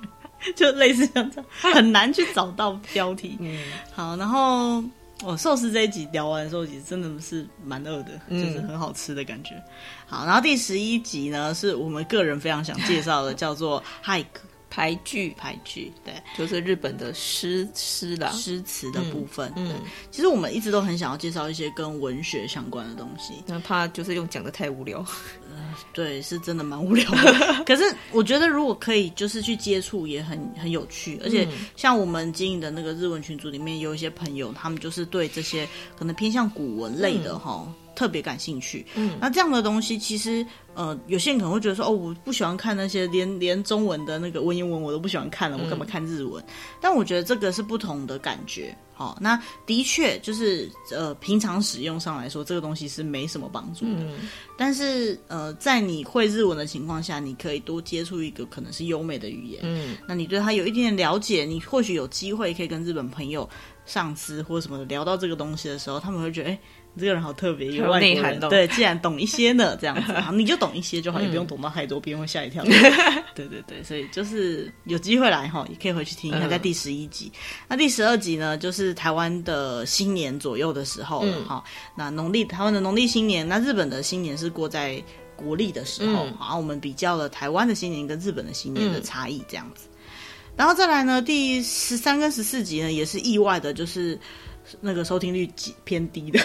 [0.56, 3.38] 就类似像这样，很难去找到标题。
[3.40, 3.58] 嗯，
[3.94, 4.84] 好，然后。
[5.24, 9.62] 哦，寿司这一集聊完的时候，其实真的是蛮饿的，嗯、就是很好吃的感觉。
[10.06, 14.28] 好，然后第十一集呢，是我们个人非常想介绍的， 叫做俳句
[14.70, 19.54] 排句排句，对，就是日本的诗诗的诗词的部分。
[19.56, 19.76] 嗯，对，
[20.10, 25.06] 其实我们一直都很想要介绍一些跟文学相关的东西，那怕就是用讲的太无聊。
[25.94, 27.64] 对，是真的蛮无聊的。
[27.66, 31.20] 可是我觉得，如果可以，就是去接触，也很很有趣。
[31.24, 38.86] 而且，像我们经营的那个日文群组里面，有一些朋友，他们就是对这些可能偏向古文类的哈，特别感兴趣。
[38.96, 46.44] 嗯，那这样的东西其实，呃，有些人可能会觉得说，哦，我不喜欢看那些连连中文的那个文言文我都不喜欢看了，我干嘛看日文？
[46.44, 46.48] 嗯、
[46.82, 48.76] 但我觉得这个是不同的感觉。
[48.96, 54.02] 好，那的确就是呃，平常使用上来说，这个东西是没什么帮助的。
[54.02, 59.62] 嗯、但是呃，在你会日文的情况下，你可以多接触一个可能是优美的语言。
[59.64, 63.50] 嗯，那你对它有一点点了解，你或许有机会可以跟日本朋友、
[63.88, 66.60] 上司或者什么的聊到这个东西的时候，他们会觉得，哎。
[66.96, 72.64] 这个人好特别，有外国人对，既然懂一些呢，这样子， 好，你就懂一些就好，也不用懂到太多，别人会吓一跳。
[72.64, 77.32] 对对对，所以就是有机会来哈，也可以回去听一下，在第十一集。
[77.68, 81.64] 那第十二集呢，就是台湾的新年左右的时候哈。
[81.98, 85.04] 那农历台湾的农历新年，那日本的新年是过在
[85.36, 86.28] 国历的时候。
[86.38, 89.88] 好，我们比较了台湾的新年跟日本的新年的差异这样子。
[90.56, 94.20] 然后再来呢，第十三跟十四集呢，也是意外的，就是。
[94.82, 96.40] 那个收听率极偏低的，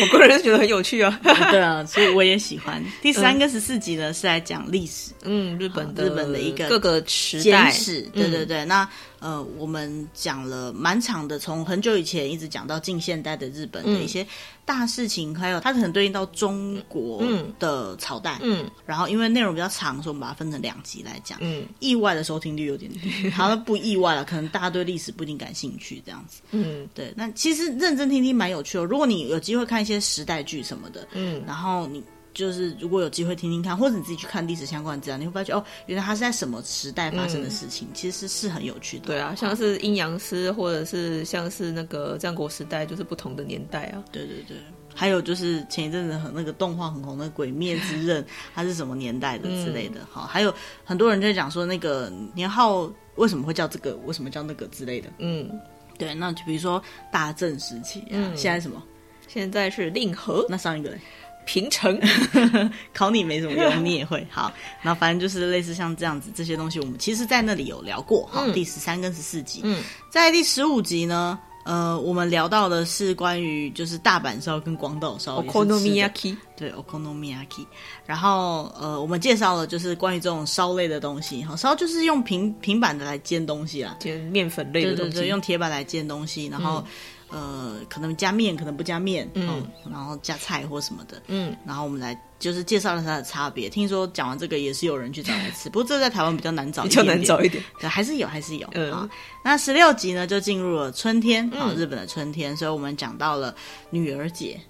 [0.00, 1.20] 我个人觉得很有趣啊。
[1.50, 2.84] 对啊，所以我也喜欢。
[3.02, 8.02] 第三个十四集呢，是来讲历史，嗯，日本的日本的一个各个时代史。
[8.12, 8.88] 对对对，那。
[9.26, 14.24] 呃，我们讲了蛮长的，从很久以前一直讲到近现代的日本的一些
[14.64, 17.20] 大事情，嗯、还有它可能对应到中国
[17.58, 18.38] 的朝代。
[18.40, 21.40] 嗯，然后因为内容比较长，所以我们把它分成两集来讲。
[21.42, 26.40] 嗯，意外的收听率有点低，好了不意外了，可能大家对历史不一定感兴趣这样子。
[26.52, 27.12] 嗯，对。
[27.16, 32.00] 那其实认真听听蛮有趣的，如果你有机会看一些时代剧什么的，嗯，然后你。
[32.36, 39.06] 就是如果有机会听听看，或者你自己去看历史相关的资料，你会发觉哦，原来它是在什么时代发生的事情，嗯、其实是很有趣的。
[39.06, 44.04] 对啊，像是阴阳师，或者是像是那个战国时代，就是不同的年代啊。
[44.12, 44.58] 对对对，
[44.94, 48.22] 还有就是前一阵子很那个动画很红的《鬼灭之刃》，
[48.54, 50.06] 它是什么年代的之类的。
[50.10, 55.08] 好、嗯，还有很多人在讲说那个年号为什么会叫这个，为什么叫那个之类的。
[55.20, 55.50] 嗯，
[55.96, 58.82] 对，那就比如说大正时期，嗯，现在什么？
[59.26, 60.46] 现在是令和。
[60.48, 61.00] 那上一个嘞？
[61.46, 61.98] 平成
[62.92, 64.52] 考你没什么用，你也会好。
[64.82, 68.28] 然后反正就是类似像这样子这些东西，我们其实在那里有聊过。
[68.30, 69.60] 好，第十三跟十四集。
[69.62, 75.40] 嗯，在第十五集呢，呃，我们聊到的是关于就是大阪烧跟广岛烧。
[75.40, 77.64] Okonomiyaki 对，Okonomiyaki。
[78.04, 81.42] 然后呃，我们介绍了就是关于这种烧类的东西。
[81.44, 86.84] 哈，烧就是用平平板的来煎东西啦，煎面粉类的东西，对对对，用铁板来煎东西，然后。
[87.28, 93.68] 呃，可能加面，可能不加面，嗯，然后加菜或什么的，嗯，然后我们来就是介绍了它的差别。
[93.68, 98.68] 听说讲完这个也是有人去找来吃， 不过这在台湾比较难找，比较难找一点，对， 还是有，还是有。
[98.74, 99.08] 嗯，
[99.44, 103.54] 那十六集呢就进入了春天，啊，日本的春天，所以我们讲到了
[103.90, 104.60] 女儿节。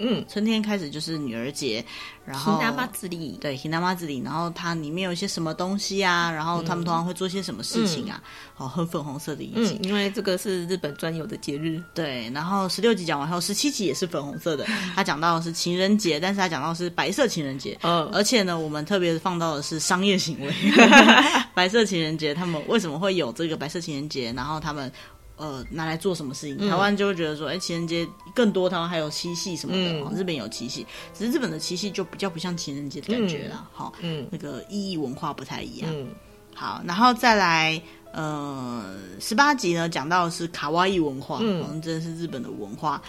[0.00, 1.84] 嗯，春天开始就是女儿节，
[2.24, 6.30] 然后ひな祭り，对，ひな祭り，然后它里面有一些什么东西啊？
[6.30, 8.22] 然后他们通常会做些什么事情啊？
[8.58, 11.82] 哦、嗯，很粉红色的一集，嗯，因为这个是日本专有的节日。
[11.94, 17.76] 对，然后十六集讲完后，十七集也是粉红色的， 他讲到的是情人节，但是他讲到的是白色情人节。
[17.82, 20.54] 嗯，而且呢，我们特别放到的是商业行为，
[21.54, 24.32] 白色情人节，他们为什么会有这个白色情人节？
[24.34, 24.92] 然后他们。
[25.35, 26.69] 呃，拿来做什么事情？
[26.69, 29.93] 台湾就会觉得说，哎、欸，情人节更多，台湾还有七夕什么的。
[29.93, 33.67] 嗯、日本有七夕，只是日本的七夕就比较不像情人节的感觉了。
[33.73, 35.89] 好，嗯，那个意义文化不太一样。
[35.91, 36.07] 嗯，
[36.53, 43.01] 好，然后再来，呃，十八集呢，讲到的是卡哇伊文化，嗯，真的是日本的文化。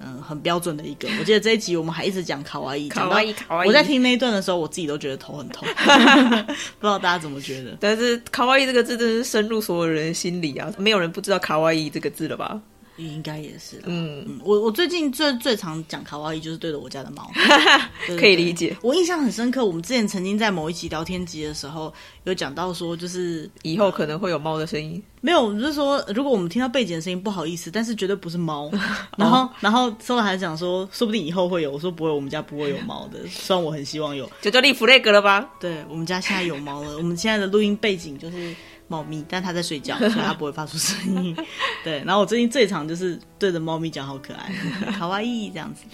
[0.00, 1.08] 嗯，很标准的一个。
[1.18, 3.68] 我记得这一集我们还一直讲卡哇伊，卡哇伊，卡哇伊。
[3.68, 7.76] 我在听那一段的时候，我自己都觉得头很痛，不知道大家怎么觉得。
[7.80, 12.60] 但是卡哇伊这个字真是深入所有人心里啊，没有人不知道卡哇伊这个字了吧？
[13.06, 17.30] 应该也是，嗯，嗯，我我最近最最常讲卡哇伊，就是对着我家的猫，
[18.18, 18.76] 可以理解。
[18.82, 21.92] 我印象很深刻，我们之前曾经在某一期聊天集的时候，
[22.24, 25.02] 有讲到说，就是以后可能会有猫的声音。
[25.20, 28.70] 没有，就是说，如果我们听到背景的声音，不好意思，但是绝对不是猫。
[29.18, 31.72] 然后，然后收了还讲说，说不定以后会有。
[31.72, 33.18] 我说不会，我们家不会有猫的。
[33.28, 35.50] 虽然我很希望有，就叫立 flag 了吧？
[35.60, 36.96] 对，我们家现在有猫了。
[36.98, 38.54] 我们现在的录音背景就是。
[38.88, 41.36] 猫咪，但它在睡觉， 所以它不会发出声音。
[41.84, 44.52] 对，然后我最近最常就是对着猫咪讲，好可爱，
[44.92, 45.84] 卡哇伊这样子。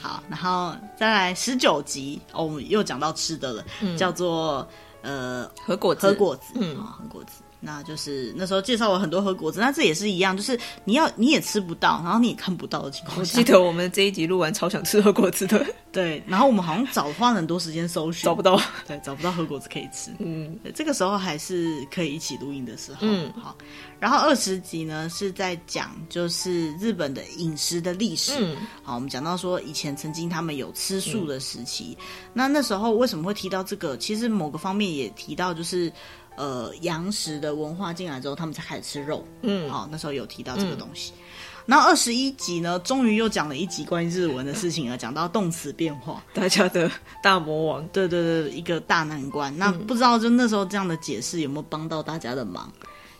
[0.00, 4.66] 好，然后再来十九集，哦，我们又讲到吃的了，嗯、叫做
[5.02, 7.41] 呃和果子，和果子，嗯，和果子。
[7.64, 13.38] 那就是那时候介绍了很多和果子，那这也是一样，就是你要你也吃不到，然后你也看不到的情况下。
[13.38, 20.10] 我记得我们这一集录完超想吃和果子的， 对，然后我们好像找花了很多时间搜寻，找不到，对，找不到和果子可以吃。
[20.18, 22.98] 嗯，这个时候还是可以一起录音的时候。
[23.02, 23.56] 嗯，好。
[24.00, 28.32] 然后二十集呢是在讲就是日本的饮食的历史。
[28.40, 33.96] 嗯，好，我们讲到说以前曾经他们有吃素的时期，嗯、那那时候为什么会提到这个？
[33.98, 35.92] 其实某个方面也提到就是。
[36.36, 39.26] 呃，洋食的文化进来之后，他们才开始吃肉。
[39.42, 41.12] 嗯，好，那时候有提到这个东西。
[41.16, 41.22] 嗯、
[41.66, 46.90] 然后二十一集呢，终于又讲了一集关于日文的事情了，讲到动词变化，大家的
[47.22, 49.56] 大魔王，对对对，一个大难关。
[49.58, 52.72] 那不知道就那时候这样的解释有没有帮到大家的忙？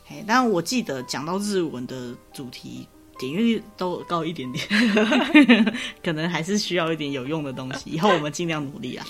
[0.09, 4.67] 哎，但我记得讲到日文的主题，点阅率都高一点点，
[6.03, 7.91] 可能还是需要一点有用的东西。
[7.91, 9.07] 以后我们尽量努力啊。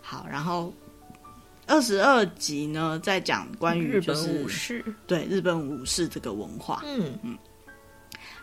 [0.00, 0.72] 好，然后
[1.66, 6.82] 二十二集呢，在讲关于、就是、日本武士，对日本武士这个文化。
[6.84, 7.36] 嗯嗯。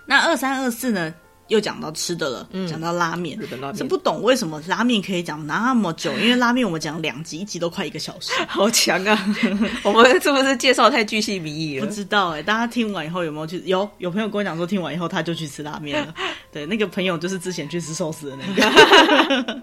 [0.06, 1.14] 那二三二四呢，
[1.54, 3.38] 又讲到吃的了，讲、嗯、到拉面。
[3.39, 9.36] 日本拉面是不懂为什么拉面可以讲那么久，因为拉面我们讲两集，一集都快一个小时， 好强啊！
[9.86, 11.86] 我们是不是介绍太巨细靡遗了？
[11.86, 13.62] 不知道哎、欸，大家听完以后有没有去？
[13.66, 16.13] 有有朋友跟我讲说，听完以后他就去吃拉面了。
[16.52, 19.62] 对，那个朋友就是之前去吃寿司的那个。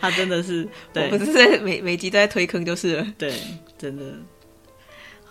[0.00, 3.06] 他真的是，对，我不是在每每集都在推坑，就是了。
[3.16, 3.32] 对，
[3.78, 4.02] 真的。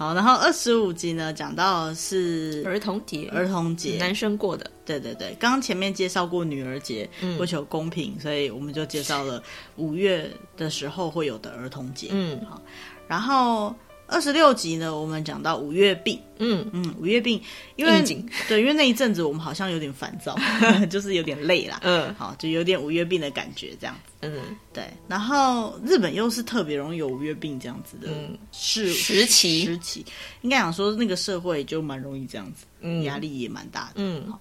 [0.02, 4.66] 好，然后二十五集呢，讲到是儿童节，儿童节，男生过的。
[4.84, 9.44] 对对对，刚刚前面介绍过女儿节，嗯为求公平，所以我们就介绍了
[9.76, 12.08] 五月的时候会有的儿童节。
[12.10, 12.60] 嗯，好，
[13.08, 13.76] 然后。
[14.12, 16.69] 二十六集呢，我们讲到五月病，嗯。
[16.74, 17.41] 嗯，五月病，
[17.78, 18.02] 因为
[18.50, 20.38] 对，因为那一阵子我们好像有点烦躁，
[20.91, 24.84] 就是有点累啦，嗯，好，就有点五月病的感觉这样子，嗯，对。
[25.08, 28.10] 然后日本又是特别容易有五月病这样子的，
[28.52, 29.65] 是时期。
[29.65, 30.06] 时期，
[30.41, 34.39] 应该讲说那个社会就蛮容易这样子，嗯，压力也蛮大的，嗯，好。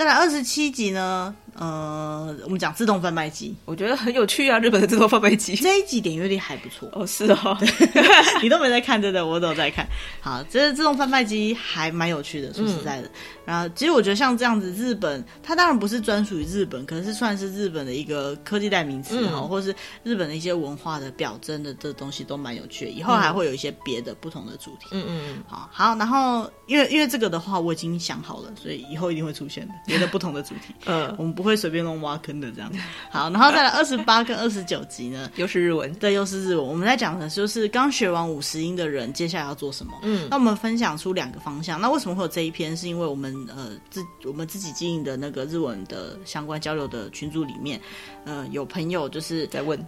[0.00, 4.58] 再来二十七集呢，呃，我们讲自动贩卖机，我觉得很有趣啊。
[4.58, 7.54] 日本的自动贩卖机这一集点阅率还不错哦，是哦，
[8.40, 9.26] 你都没在看，真的？
[9.26, 9.86] 我都有在看。
[10.22, 13.08] 好，这自动贩卖机还蛮有趣的，说实在的。
[13.08, 13.10] 嗯、
[13.50, 22.90] 然后，其实我觉得像这样子，日本它当然不是专属于日本，可是算是日本的一个科技代名词哈，嗯、或是日本的一些文化的表征的这东西都蛮有趣的。
[22.92, 24.86] 以后还会有一些别的不同的主题。
[24.92, 25.44] 嗯嗯嗯。
[25.48, 29.74] 好，好，然后因为因为这个的话，我已经想好了，所以以后一定会出现的。
[29.84, 32.78] 别的不同的主题， 嗯，我们不会随便弄挖坑的这样子。
[33.10, 36.64] 好，然后再来二十八跟二十九集呢， 又是日文，对，又是日文。
[36.64, 39.92] 我们在讲的就是刚学完五十音的人，接下来要做什么？
[40.02, 41.80] 嗯，那我们分享出两个方向。
[41.80, 42.70] 那为什么会有这一篇？
[42.76, 47.80] 是因为我们呃自我们自己经营的那个日文的相关交流的群组里面，
[48.24, 49.84] 呃，有朋友就是在问。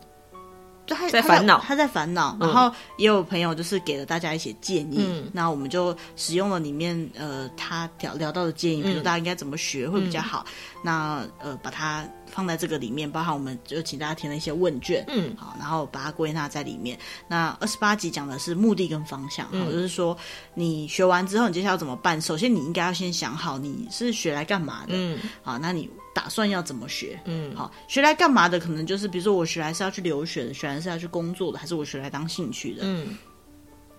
[0.85, 16.99] 就他在烦恼，他在烦恼，然后也有朋友就是给了大家一些建议，嗯、那我们就使用了里面呃他聊聊到的建议，比如说大家应该怎么学会比较好，嗯、那呃把它放在这个里面，包含我们就请大家填了一些问卷，嗯，好，然后把它归纳在里面。
[17.29, 20.17] 那二十八集讲的是目的跟方向，嗯、好，就是说
[20.55, 22.21] 你学完之后你接下来要怎么办？
[22.21, 25.89] 首先你应该要先想好你是学来干嘛的，嗯，好，那你。
[26.15, 27.21] 打算要怎么学？
[27.25, 28.59] 嗯，好，学来干嘛的？
[28.61, 32.83] 可能就是，比如说我学来是要去留学的，学来是要去工作的，还是我学来当兴趣的？
[32.85, 33.17] 嗯，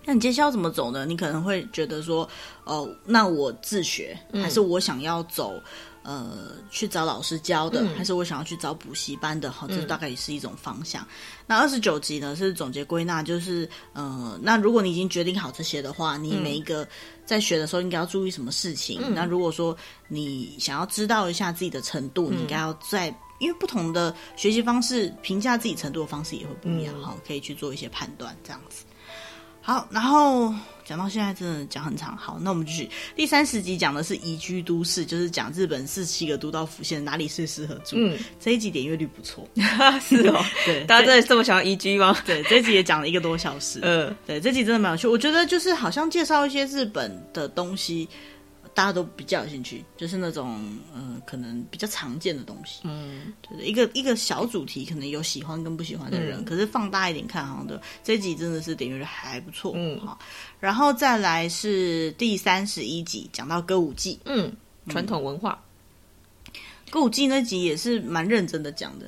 [0.04, 1.04] 那你接下来要怎么走呢？
[1.06, 2.22] 你可能会觉得说，
[2.64, 5.60] 哦、呃，那我自学，还是我想要走？
[6.04, 9.50] 呃，去找老师教的，嗯、还是我想要去找补习班的？
[9.50, 11.02] 好，这大概也是一种方向。
[11.02, 11.08] 嗯、
[11.46, 16.86] 那二十九集呢，是总结归纳，就是呃，那如果你已经决定好这些的话，你每一个
[17.24, 19.00] 在学的时候应该要注意什么事情？
[19.02, 23.06] 嗯、那如果说你想要知道一下自己的程度，嗯、你应该要在，
[23.38, 28.84] 因为不同的学习方式评价自己程度的方式也会不一样，哈、嗯，可以去做一些判断，这样子。
[29.62, 30.52] 好，然后
[30.84, 32.16] 讲到现在真的讲很长。
[32.16, 32.88] 好，那我们继续。
[33.16, 37.96] 第三十集讲的是宜居都市，就是讲日本四七个都道府县哪里最适合住。
[37.96, 39.48] 嗯，这一集点阅率不错，
[40.00, 40.44] 是哦。
[40.66, 42.16] 对，大家真的这么想要宜居吗？
[42.26, 43.78] 对，这一集也讲了一个多小时。
[43.82, 45.08] 嗯，对，这集真的蛮有趣。
[45.08, 48.08] 我觉得就是好像介绍一些日本的东西。
[48.74, 50.60] 大家都比较有兴趣，就是那种
[50.92, 60.18] 嗯、呃，可能比较常见的东西，嗯，就是一个一个小主题，可能有喜欢跟不喜欢的人，嗯、可是放大一点看，好像的这集真的是点阅率还不错，嗯，好，
[60.58, 64.52] 然后再来是第三十一集，讲到歌舞伎，嗯，
[64.88, 65.62] 传统文化，
[66.90, 69.06] 歌舞伎那集也是蛮认真的讲的，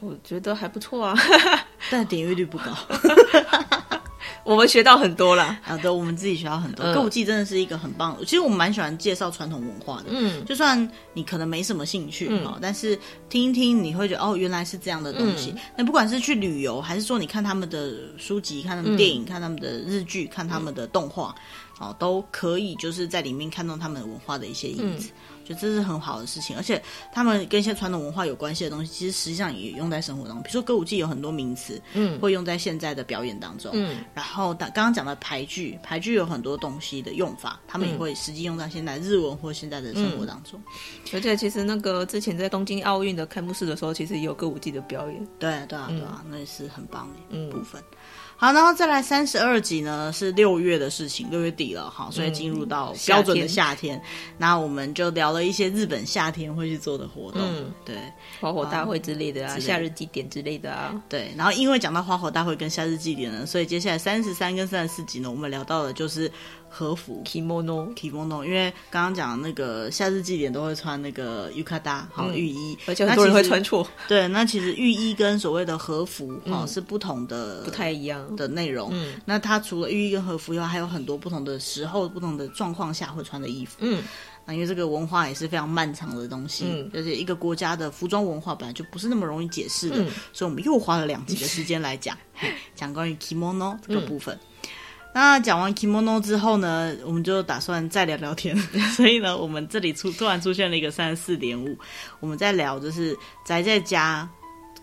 [0.00, 1.14] 我觉得还不错啊，
[1.88, 2.76] 但点阅率不高。
[4.44, 6.84] 我们学到很多了，好的，我们自己学到很多。
[6.92, 10.04] 歌舞伎真的是一个很棒的，其实我们蛮喜欢介绍传统文化的。
[10.08, 12.98] 嗯，就算你可能没什么兴趣，嗯，但是
[13.30, 15.54] 听一听，你会觉得哦，原来是这样的东西。
[15.76, 21.34] 那不管是去旅游，还是说你看他们的书籍、看他们电影、看他们的日剧、看他们的动画，
[21.80, 25.08] 哦，都可以就是在里面看到他们文化的一些影子。
[25.44, 30.42] 就这是很好的事情，而且他们跟一些传统文化有关系的东西，其实实际上也用在生活当中。
[30.42, 34.04] 比如说歌舞伎有很多名词，嗯，会用在现在的表演当中，嗯。
[34.14, 40.60] 然后刚刚讲的俳句，俳句有很多东西的用法，他们也会实际用到现在日文或现在的生活当中。
[40.66, 45.26] 嗯、而且其实那个之前在东京奥运的开幕式的时候，其实也有歌舞伎的表演。
[45.38, 47.80] 对对啊对啊，嗯、那也是很棒的部分。
[47.80, 47.96] 嗯
[48.36, 54.00] 好，然后再来三十二集呢，是六月的事情，六月底了，哈，所以进入到标准的夏天。
[54.36, 57.96] 那、嗯、我们就聊了一些日本夏天会去做的活动，嗯、对，
[58.40, 61.32] 花火大会之类的啊，夏日祭典之类的啊，对。
[61.36, 66.30] 然后因为讲到花火大会跟夏日祭典呢，所以接下来三十三跟三十四集呢，我们聊到的就是。
[66.74, 67.22] 和服。
[67.24, 73.86] Kimono kimono，因为刚刚讲的那个夏日祭典都会穿那个 yukata 好浴衣，而且很多人会穿错。
[74.08, 78.24] 对，那其实浴衣跟所谓的和服哈、嗯、是不同的，不太一样。
[78.34, 78.88] 的内容。
[78.92, 83.76] 嗯，那它除了浴衣跟和服以外，还有很多不同的时候、不同的状况下会穿的衣服。
[83.80, 84.02] 嗯，
[84.44, 92.16] 那因为这个文化也是非常漫长的东西，嗯，而且一个国家的服装文化本来就不是那么容易解释的，嗯、所以我们又花了两集的时间来讲
[92.74, 94.34] 讲关于 kimono 这个部分。
[94.34, 94.68] 嗯
[95.14, 98.54] 那讲完 kimono 之后呢，我们就打算再聊聊天。
[98.96, 101.78] 所以呢，我们这里出突然出现了一个三十四点五，
[102.18, 104.28] 我们在聊就是宅在家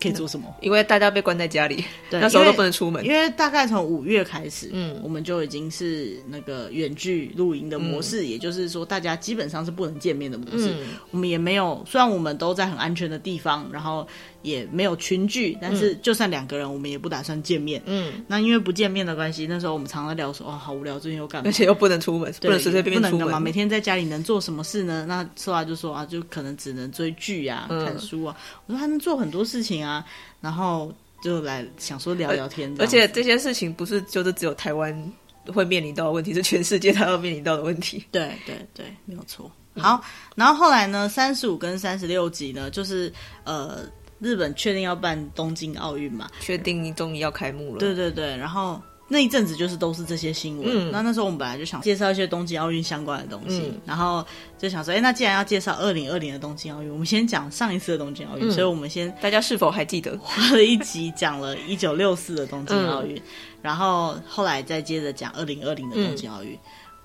[0.00, 0.46] 可以做什么？
[0.62, 3.04] 因为大家被关在家里，对，那时候都不能出门。
[3.04, 10.70] 因为大概从五月开始，嗯，我们就已经是那个远距露营的模式，嗯，也就是说，大家基本上是不能见面的模式。
[10.70, 14.08] 嗯，我们也没有，虽然我们都在很安全的地方，然后。
[14.42, 17.82] 也没有群聚，但是就算两个人，我们也不打算见面。
[17.86, 21.48] 嗯，那因为不见面的关系，那时候我们常常聊说，哦，好无聊，最近又干嘛？
[21.48, 23.40] 而且又不能出门，不能随随便便出门嘛。
[23.40, 25.06] 每天在家里能做什么事呢？
[25.08, 28.36] 那说话就说啊，就可能只能追剧啊、嗯、看书啊。
[28.66, 30.04] 我说还能做很多事情啊，
[30.40, 32.74] 然后就来想说聊聊天。
[32.78, 35.12] 而且这些事情不是就是只有台湾
[35.46, 38.04] 会面临到的问题，是全世界都要面临到的问题。
[38.10, 39.50] 对对对，没有错。
[39.76, 40.02] 好，
[40.34, 43.12] 然后后来呢，三十五跟三十六集呢，就是
[43.44, 43.86] 呃。
[44.22, 46.30] 日本确定要办东京奥运嘛？
[46.40, 47.78] 确定终于要开幕了。
[47.80, 50.66] 对对对，然后那一阵子就是都是这些新闻。
[50.70, 54.24] 嗯，那那时候我们本来就想介绍一些东京奥运相关的东西，嗯、然后
[54.56, 58.48] 就想说，哎，那既然要介绍二零二零的东京奥运，我们先讲上一次的东京奥运。
[58.48, 63.22] 嗯、所以我们先大家是否还记得花了一集讲了一九六四的东京奥运，嗯、
[63.60, 66.58] 然后后来再接着讲二零二零的东京奥运，嗯、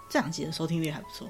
[0.07, 1.27] 这两集的收听率还不错。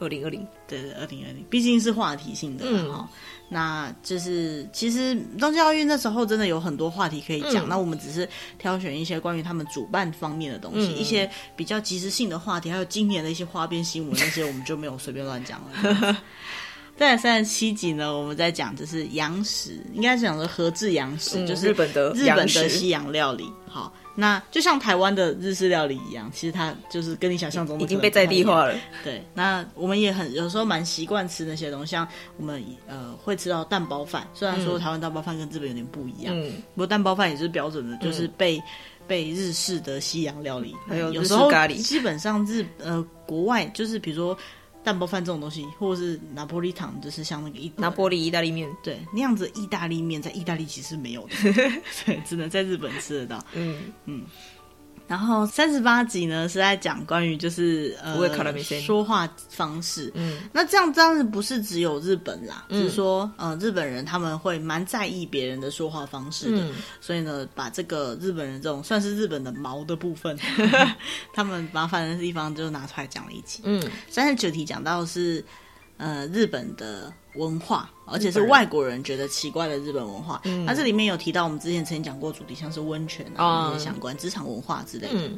[0.00, 3.08] 二零二零，对对，二零二零，毕竟是话题性的哈、嗯。
[3.50, 7.66] 那就是其实东京奥运那时候真的有很多话题可以讲。
[7.66, 8.26] 嗯、那我们只是
[8.58, 16.16] 挑选一些关于他们主办方面的东西，嗯、一些比较及时性的话题，还有今年的一些花边新闻那些，我们就没有随便乱讲了。
[16.96, 23.50] 在三十七集呢，我们在讲就是洋食，应该是讲的和制洋食，嗯、就是日本的日本的西洋料理。
[23.66, 23.92] 好。
[24.14, 28.74] 那就像台湾的日式料理一样，其实它就是跟你想象中的已经被在地化了。
[29.02, 32.06] 对，那我们也很有时候蛮习惯吃那些东西，像
[32.36, 38.62] 我们呃会吃到蛋包饭，虽然说台湾蛋包饭跟日本有点不一样，嗯，不过蛋包饭也是标准的，就是被、嗯、
[39.06, 44.36] 被日式的西洋料理，还有有时候咖喱，基本上日呃国外就是比如说。
[44.82, 51.34] 蛋包饭这种东西，或者是拿玻璃糖，就是像那个意拿玻璃意大利面，对，那样子意大利面在意大利其实没有的，
[52.04, 53.44] 对，只能在日本吃得到。
[53.54, 54.24] 嗯嗯。
[55.10, 58.16] 然后三十八集呢是在讲关于就是呃
[58.80, 70.38] 说话方式，嗯，那这样当然不是只有日本啦，嗯、就是说呃日本人他们会蛮在意别人的说话方式的，嗯、所以呢把这个日本人这种算是日本的毛的部分，
[71.34, 75.44] 他们麻烦的地方就拿出来讲了一集，嗯，三十九题讲到的是
[76.00, 77.12] 呃日本的。
[77.36, 80.42] 文化，而且是外国人觉得奇怪的日本文化。
[80.66, 85.30] 那这里面有提到我们之前曾经讲过主题，像是温泉啊，相关职场文化之类的。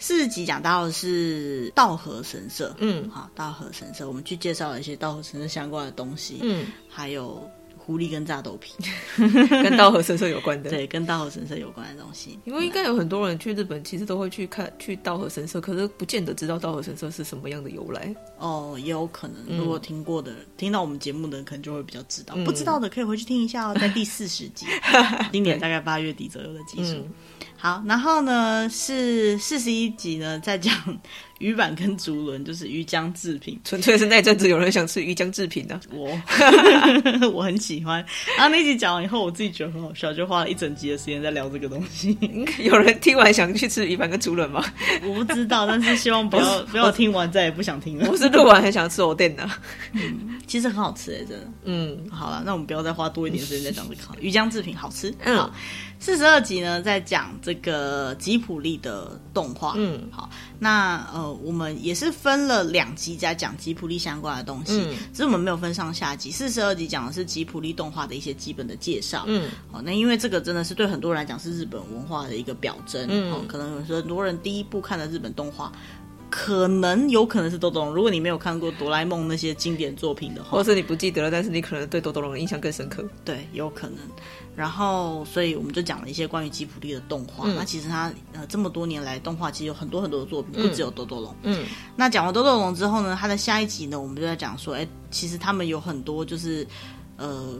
[0.00, 7.48] 四十集讲到的是道和神社，嗯，好，道和神社，我们去介绍了一些道和神社相关的东西，嗯，还有。
[7.88, 8.74] 狐狸跟炸豆皮，
[9.16, 12.38] 跟稻荷神社有关的，对，跟稻荷神社有关的东西。
[12.44, 18.14] 因为应该有很多人去日本，其实都会去看去稻荷神社，可是不见得知道稻荷神社是什么样的由来。
[18.36, 22.34] 哦，也有可能，如果听过的，嗯、听到我们节目的人，可能就会比较知道。
[22.36, 24.66] 嗯、不知道的可以回去听一下哦，在第四十集，
[25.32, 26.92] 今年大概八月底左右的集数。
[26.96, 27.08] 嗯、
[27.58, 30.72] 好，然后呢是四十一集呢，在讲。
[31.38, 36.10] 鱼板跟竹轮就是鱼浆制品，纯粹是那阵子有人想吃鱼浆制品的，我
[37.32, 38.04] 我很喜欢。
[38.36, 42.18] 然后那集讲完以后，我自己觉得很好笑，就花了一整集的时间在聊这个东西。
[42.58, 44.64] 有人听完想去吃鱼板跟竹轮吗？
[45.04, 48.10] 我不知道，但是希望不要 不要听完再也不想听了。
[48.10, 49.48] 我是录完很想吃藕店的，
[49.92, 51.46] 嗯，其实很好吃哎，真的。
[51.62, 55.14] 嗯，好了，那我们不要再花多一点时间在讲这个鱼浆制品好吃。
[55.24, 55.48] 嗯。
[56.00, 59.74] 四十二集呢，在讲这个吉普力的动画。
[59.76, 66.30] 嗯，好，那呃，我们也是分了两集在讲吉普力相关的东西，嗯，只是我们没有分上下集。
[66.30, 69.24] 四十二集讲的是吉普力动画的一些基本的介绍。
[69.26, 73.06] 嗯，好，那因为这个真的是对很多人来讲是日本文化的一个表征。
[73.10, 75.72] 嗯，可能有很多人第一部看的日本动画。
[76.30, 77.94] 可能有可能是豆豆龙。
[77.94, 83.02] 如果你没有看过哆啦 A 梦那些经典作品的话，或是你不记得了，但是你可能对豆豆龙的印象更深刻。
[83.24, 83.96] 对，有可能。
[84.58, 87.48] 然后，所以我们就讲了一些关于吉卜力的动画。
[87.48, 91.32] 嗯、那其实他呃这么多年来动画其实有很多很多的作品，不只有豆豆龙。
[91.44, 91.64] 嗯。
[91.94, 96.66] 那讲完豆豆龙之后呢，他的下一集呢，我们就在讲说，哎，其实他们有很多就是
[97.16, 97.54] 呃。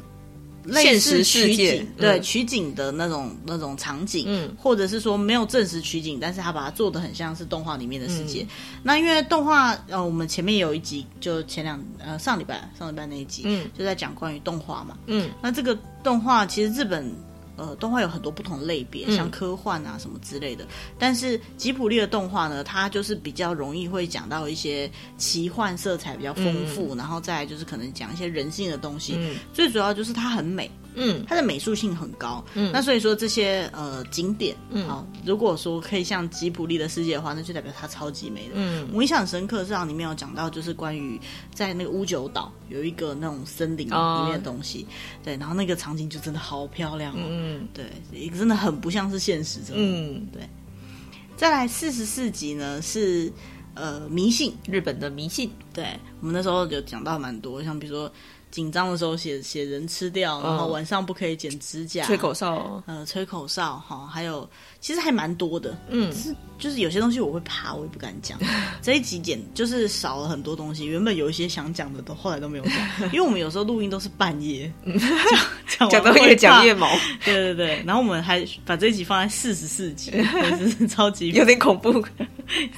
[0.64, 8.42] 类似取景，对、嗯、取景的那种那种场景，嗯，或者是说没有正式取景，但是他把它做的很像是动画里面的世界。
[8.42, 8.48] 嗯、
[8.82, 17.12] 那因为动画，呃，我们前面有一集，就前两呃上礼拜上礼拜那一集，嗯，就在讲关于动画嘛，嗯，那这个动画其实日本。
[17.58, 20.64] 呃，动画有很多不同类别，像科幻啊什么之类的。
[20.64, 29.16] 嗯、但是吉卜力的动画呢，它就是比较容易会讲到一些奇幻色彩比较丰富，嗯、然后再来就是可能讲一些人性的东西。
[29.18, 30.70] 嗯、最主要就是它很美。
[30.98, 38.54] 嗯，它的美术性很高，嗯，那所以说这些呃景点，嗯，好，如果说可以像吉卜力的世界的话，那就代表它超级美的。
[38.54, 41.20] 嗯，我印象很深刻，是里面有讲到，就是关于
[41.54, 50.42] 在那个乌九岛有一个那种森林里面的东西，哦、对，然后那个场景就真的好漂亮，哦，嗯，对，真的很不像是现实，嗯，对。
[51.36, 53.32] 再来四十四集呢是
[53.74, 58.12] 呃迷信，日本的迷信，对，我们那时候有讲到蛮多，像比如说。
[58.50, 64.48] 紧张的时候写写人吃掉，然后晚上不可以剪指甲，吹口哨，呃，吹口哨哈，还有
[64.80, 68.38] 其实还蛮多的，嗯，是就是有些东西我会怕，我也不敢讲。
[68.80, 72.74] 这一集剪就是少了很多东西，原本有一些想讲的都后来都没有讲，
[73.12, 74.72] 因为我们有时候录音都是半夜，
[75.66, 76.88] 讲讲到越讲越毛，
[77.24, 80.10] 对对对，然后我们还把这一集放在四十四集，
[80.58, 82.02] 真是超级有点恐怖，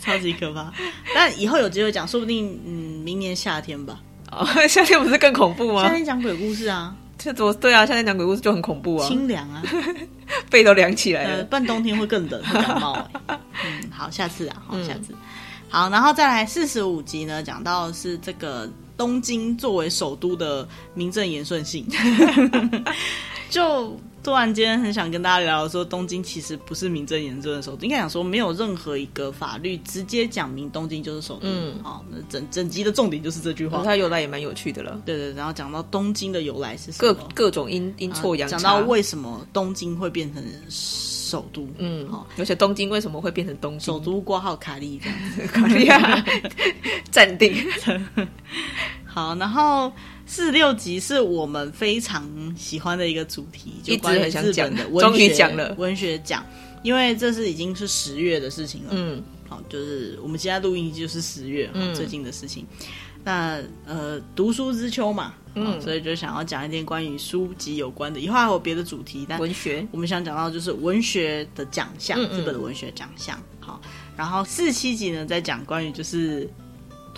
[0.00, 0.72] 超级可怕。
[1.14, 4.00] 但以后有机会讲，说不定嗯，明年夏天吧。
[4.30, 5.82] 哦，夏天不是更恐怖吗？
[5.82, 7.84] 夏天讲鬼故事啊，这怎么对啊？
[7.84, 9.62] 夏天讲鬼故事就很恐怖啊，清凉啊，
[10.50, 11.44] 背都凉起来了。
[11.44, 12.96] 半冬天会更冷，会感冒。
[13.28, 15.12] 嗯，好，下次啊，好，下次。
[15.12, 15.16] 嗯、
[15.68, 21.86] 好，然后再来四十五集呢，讲到的是这个东京作为首都的名正言顺性，
[23.50, 23.98] 就。
[24.22, 31.40] 突然间很想跟大家聊说，东京其实不是名正言顺的首都，应该讲说没有任何一个法律直接讲明东京就是首都。
[31.42, 33.82] 嗯，好，那整整集的重点就是这句话。
[33.82, 35.00] 它由来也蛮有趣的了。
[35.06, 37.14] 对对，然后讲到东京的由来是什么？
[37.14, 38.58] 各各种阴阴错阳差。
[38.58, 41.66] 讲到为什么东京会变成首都？
[41.78, 43.80] 嗯，好，而且东京为什么会变成东京？
[43.80, 46.24] 首都挂号卡利这样子， 卡利亚
[47.10, 47.54] 暂定。
[49.10, 49.92] 好，然后。
[50.26, 52.24] 四十六集是我们非常
[52.56, 56.46] 喜欢的一个主题，就关于日本的文学，终于讲了文学奖，
[56.84, 58.90] 因为这是已经是十月的事情了。
[58.92, 62.64] 嗯，好，就是我们现在录音就是十月，嗯，最近的事情。
[63.24, 68.20] 那呃，读书之秋嘛，嗯，所以就想要讲一点关于书籍有关的。
[68.20, 73.36] 以后还有别的主题，但文学我们想讲到就是文学的奖项，日本的文学奖项。
[73.58, 73.80] 好，
[74.16, 76.48] 然后四七集呢，在讲关于就是。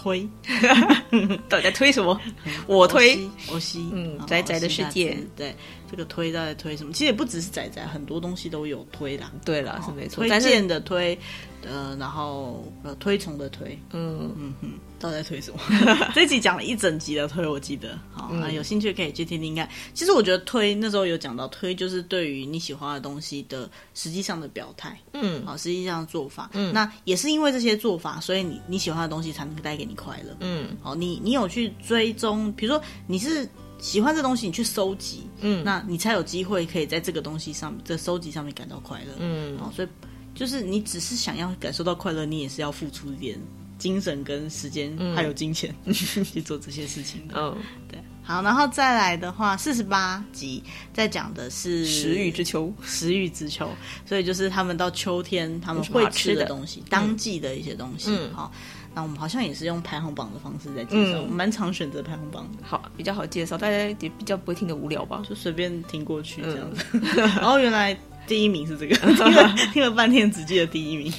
[0.03, 0.29] 推，
[1.49, 2.19] 到底在推什么？
[2.67, 3.17] 我推，
[3.53, 5.55] 我吸，嗯，宅宅的世界，对，
[5.89, 6.93] 这个推到底推什么？
[6.93, 9.31] 其实也不只是宅宅，很多东西都有推啦。
[9.45, 10.27] 对啦，是没错。
[10.27, 11.17] 推荐的推，
[11.65, 14.71] 呃，然后呃，推崇的推，嗯嗯哼。
[15.03, 15.59] 到底在推什么？
[16.15, 17.99] 这集讲了一整集的推，我记得。
[18.13, 19.69] 好，那有兴趣可以去听听看。
[19.93, 24.97] 其实我觉得推那时候有讲到推，就是对于你喜欢的东西的实际上的表态。
[25.15, 26.49] 嗯，好，实际上的做法。
[26.53, 30.37] 嗯，那也是因为这些做法，所以你你喜欢的东西才能带给你快乐。
[30.39, 33.49] 嗯，好，你你有去追踪，比如说你是
[33.81, 39.15] 喜欢这东西，你去收集，嗯，那你才有机会可以在这个东西上，在收集上面感到快乐。
[39.19, 39.89] 嗯，好，所以
[40.33, 43.37] 就是你只是想要感受到快乐，你也是要付出一点。
[43.83, 47.35] 精神跟时间还有金钱、嗯、 去做这些事情的。
[47.37, 47.57] 嗯，
[47.89, 50.63] 对，好，然后再来的话，四十八集
[50.93, 53.69] 在讲的是食欲之秋，食欲之秋，
[54.07, 56.45] 所以就是他们到秋天他们会吃的。
[56.45, 58.11] 东西，的当季的一些东西。
[58.13, 58.53] 嗯，好，
[58.95, 65.25] 那我们好像也是用排行榜的方式在介绍，蛮、嗯、常选择排行榜的，好，比较好介绍，大家也比较不会听得无聊吧？
[65.29, 66.85] 就随便听过去这样子。
[66.93, 67.03] 嗯、
[67.35, 71.13] 然后原来第一名是这个， 听了听了半天只记得第一名。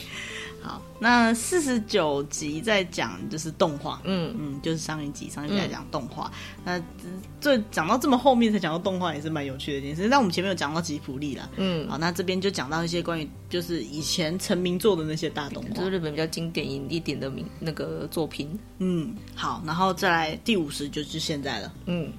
[1.04, 4.34] 好，那四十九集在讲就是动画，嗯。
[4.39, 6.32] 嗯，就是上一集上一集在讲动画，
[6.64, 10.08] 嗯、那这讲到这么后面才讲到动画也是蛮有趣的一件事。
[10.10, 22.12] 但我们前面有讲到吉卜力了，嗯，好，那这边就讲到一些关于就是以前成名作的那些大动画，就是日本比较经典一点的名那个作品，嗯，好，然后再来第五十就是现在了，嗯，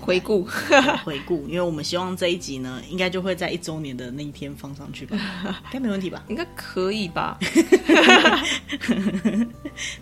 [0.00, 0.46] 回顾
[1.04, 5.16] 回顾， 因为我们希望这一集呢，应该就会在一周年的那一天放上去吧，
[5.66, 6.22] 应该没问题吧？
[6.28, 7.38] 应该可以吧？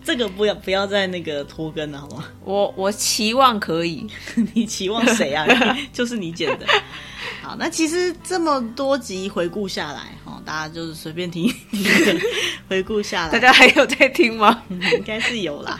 [0.04, 2.24] 这个不要不要再那个拖更了，好吗？
[2.44, 4.06] 我我期望可以，
[4.54, 5.46] 你期望谁啊？
[5.92, 6.66] 就是你剪的。
[7.42, 12.20] 好，那其实这么多集回顾下来，哈，大家就是随便听听
[12.68, 13.32] 回顾下来。
[13.32, 14.62] 大家还有在听吗？
[14.68, 15.78] 应该是有啦。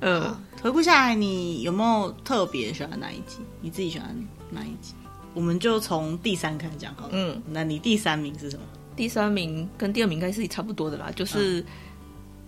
[0.00, 3.40] 嗯，回顾下来，你有没有特别喜欢哪一集？
[3.60, 4.16] 你自己喜欢
[4.48, 4.94] 哪一集？
[5.34, 7.10] 我们就从第三开始讲好了。
[7.12, 8.62] 嗯，那你第三名是什么？
[8.96, 11.60] 第三名跟第二名应该是差不多的啦，就是。
[11.60, 11.64] 嗯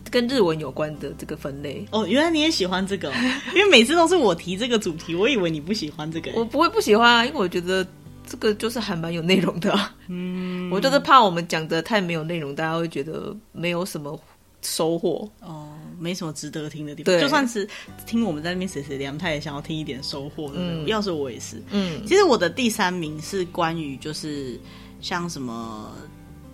[0.09, 3.13] 跟日文有关的这个分类哦，原来你也喜欢这个，
[3.53, 6.31] 因为每次都是我提这个主题，我以为你不喜欢这个。
[6.37, 7.85] 我不会不喜欢啊，因为我觉得
[8.25, 9.93] 这个就是还蛮有内容的啊。
[10.07, 14.17] 嗯，我就是怕我们讲的太没有内容，大家会觉得没有什么
[14.63, 17.15] 收获哦，没什么值得听的地方。
[17.15, 17.69] 对，就算是
[18.07, 20.55] 听我们在那边谁谁聊，他也想要听一点收获的。
[20.57, 21.63] 嗯，要是我也是。
[21.71, 24.59] 嗯，其实我的第三名是关于就是
[25.01, 25.93] 像什么。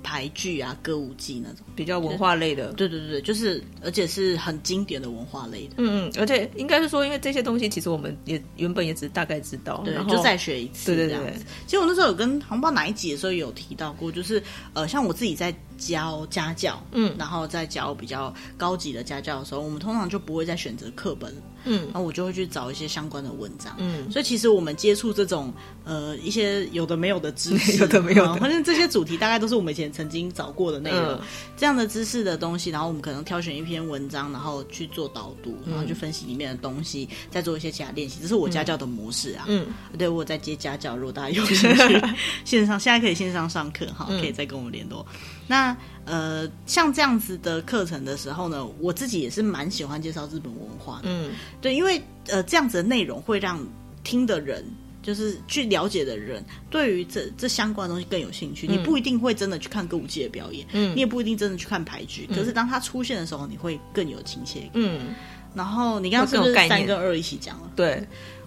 [0.05, 11.33] 台剧啊，歌舞伎那种比较文化类的，对对对，就是而且是很经典的文化类的，嗯嗯，而且应该是说，因为这些东西其实我们也原本也只是大概知道，对，然后就再学一次，对对对。
[11.67, 15.55] 其实我那时候有跟好像不知道哪一集的时候有提到过，就是呃，像我自己在
[15.87, 21.35] 教家教，嗯，然后在教比较高级的家教的时候，我们通常就不会再选择课本。
[21.65, 23.73] 嗯，然后我就会去找一些相关的文章。
[23.79, 25.55] 嗯，所以其实我们接触这种
[25.85, 31.01] 呃一些有的没有的知识， 有的没有的，反正这些主题大概都是我们以前曾经找过的内容。
[31.01, 31.21] 嗯、
[31.57, 38.19] 这样的知识的东西，然后我们可能挑选一篇文章，然后去做导读，然后去分析里面的东西，再做一些其他练习。
[38.21, 39.45] 这是我家教的模式啊。
[39.47, 42.03] 嗯，对，我在接家教，如果大家有兴趣，
[42.45, 45.07] 线上现在可以线上上课哈，可以再跟我们联络。
[45.13, 45.77] 嗯、那
[46.07, 51.03] 呃，像这样子的课程的时候呢，我自己也是蛮喜欢介绍日本文化的。
[51.05, 51.33] 嗯。
[51.61, 53.63] 对，因为呃，这样子的内容会让
[54.03, 54.65] 听的人，
[55.03, 58.67] 就是去了解的人，对于这这相关的东西更有兴趣。
[58.67, 64.71] 嗯、你不一定会真的去看歌舞伎的表演，嗯，你也不一定真的去看牌剧，嗯、可是当它出现的时候，你会更有亲切感。
[64.73, 65.15] 嗯，
[65.55, 67.71] 然后你刚刚是不是三跟二一起讲了？
[67.77, 68.03] 对，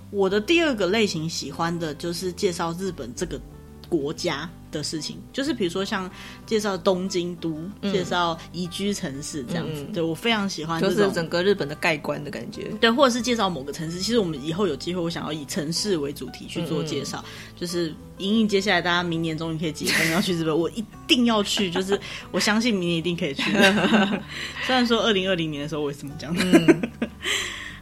[0.09, 3.39] 我的第二个类型喜欢的就是介绍日本这个
[3.87, 6.09] 国家的事情，就是比如说像
[6.45, 12.63] 介绍东京都，嗯、介绍宜居城市这样子，嗯、对我非常喜欢，就是整个日本的盖观的感觉。
[12.79, 13.99] 对，或者是介绍某个城市。
[13.99, 21.99] 其实我们以后有机会，我想要以城市为主题去做介绍，嗯、就是莹莹接下来大家明年终于可以结婚要去日本，我一定要去，就是
[22.31, 23.51] 我相信明年一定可以去。
[24.65, 26.89] 虽然说二零二零年的时候我也这么讲的。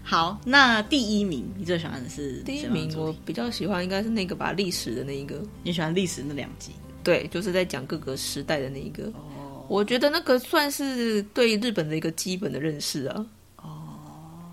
[0.03, 2.93] 嗯好，那第一名你最喜欢的是第一名？
[2.97, 5.41] 我比较喜欢应该是那个吧，历史的那一个。
[5.63, 6.73] 你喜欢历史那两集？
[7.03, 9.05] 对，就是在讲各个时代的那一个。
[9.05, 13.25] 哦，我觉得那个算是对日本的一个基本的认识啊。
[13.55, 13.95] 哦，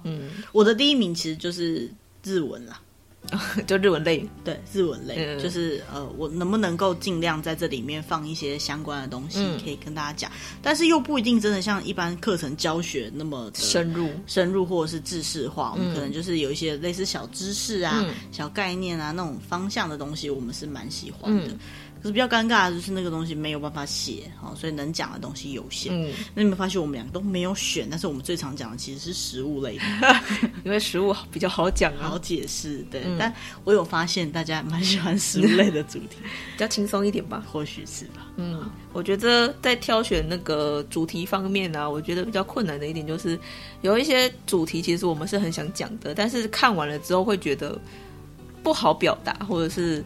[0.05, 1.91] 嗯，我的第一名其实就是
[2.23, 2.81] 日文啦。
[3.67, 15.73] 就日文类，对日文类，嗯、就是呃，我能不能够尽量在这里面放一些相关的东西，嗯、可以跟大家讲，但是又不一定真的像一般课程教学那么深入、深入或者是知识化。
[15.77, 21.55] 我们可能就是有一些类似小知识啊、嗯、小概念啊那种方向的东西，我们是蛮喜欢的。
[22.01, 25.93] 嗯可是比较尴尬的就是那个东西没有办法写，好，所以能讲的东西有限。
[25.93, 29.85] 嗯，那你们发现我们两个都没有选，但是我们最常讲的其实是食物类的，
[30.65, 32.79] 因为食物比较好讲、啊、好解释。
[32.91, 33.31] 对，嗯、但
[33.65, 36.17] 我有发现大家蛮喜欢食物类的主题，
[36.57, 37.45] 比较轻松一点吧？
[37.53, 38.27] 或许是吧。
[38.37, 43.39] 嗯，我觉得在挑选那个主题方面呢、啊，我觉得比较困难的一点就是
[43.83, 47.79] 有一些主题其实我们是很想讲的，但是看完了之后会觉得
[48.63, 50.03] 不好表达，或者是。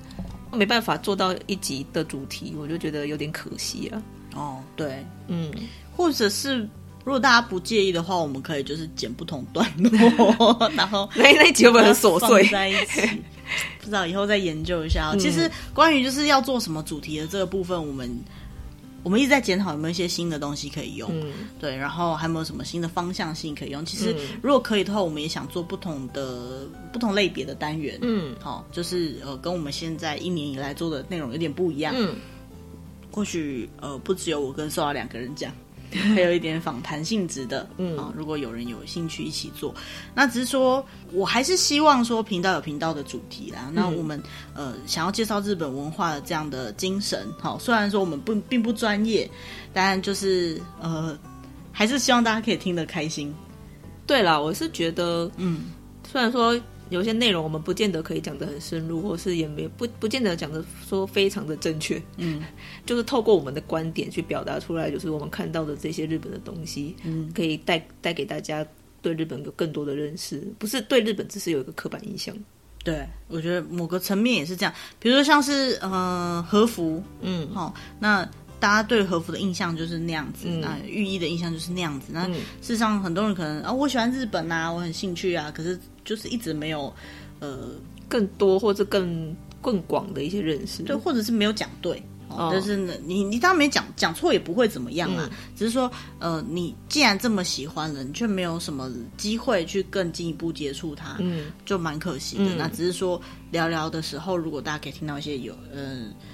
[0.54, 4.02] 没办法做到一集的主题，我就觉得有点可惜啊。
[4.34, 5.50] 哦，对，嗯，
[5.96, 6.58] 或者是
[7.04, 13.00] 如果大家不介意的话，我们可以就是剪不同段落， 然后那那一集会不会很琐碎在一起？
[13.78, 15.10] 不知道以后再研究一下。
[15.12, 18.10] 嗯、其实关于就是要做什么主题的这个部分，我们。
[19.04, 21.30] 我们一直在检讨有没有一些新的东西可以用，嗯、
[21.60, 23.84] 对，然后还有没有什么新的方向性可以用？
[23.84, 32.16] 其实如果可以的话，我们也想做不同的不同类别的单元，嗯，好，就是呃，跟我们现在一年以来做的内容有点不一样，嗯，
[33.12, 35.52] 或许呃，不只有我跟瘦雅两个人讲。
[35.98, 39.74] 还有一点访谈性质的，嗯啊，如果有人有兴趣一起做，
[40.14, 43.66] 那只是说，我还是希望说频道有频道的主题啦。
[43.68, 44.22] 嗯、那我们
[44.54, 49.30] 呃想要介绍日本文化的这样的精神，好，虽然说我们不并不专业，
[49.72, 51.18] 但就是呃，
[51.72, 53.34] 还是希望大家可以听得开心。
[54.06, 55.66] 对啦，我是觉得，嗯，
[56.10, 56.60] 虽然说。
[56.90, 62.42] 有些内容我们不见得可以讲得很深入，或是也没不不见得讲得说非常的正确，嗯，
[62.84, 68.66] 就是透过我们的观点去表达出来，就是我们看到的这些日本的东西，嗯，可以带带给大家
[69.00, 72.34] 对日本有更多的认识，不是对日本只是有一个刻板印象。
[72.84, 78.28] 对，我觉得某个层面也是这样，比如说像是呃和服，嗯，好，那
[78.64, 85.78] 大家对和服的印象就是那样子，嗯、那浴衣的印象就是那样子，那事实上很多人可能啊，我喜欢日本啊，我很兴趣啊，可是。
[86.06, 86.92] 就是一直没有，
[87.40, 87.70] 呃，
[88.10, 91.96] 更多或者更更广的一些认识，对，或者是没有讲对，
[92.28, 102.44] 哦，但是呢，你你当然没讲讲错也不会怎么样啦，嗯、只是说呃，你既然这么喜欢了，你却没有什么机会去更进一步接触它，嗯，就蛮可惜的。
[102.44, 103.18] 嗯、那只是说
[103.50, 106.10] 聊聊的时候，如果大家可以听到一些有嗯。
[106.10, 106.33] 呃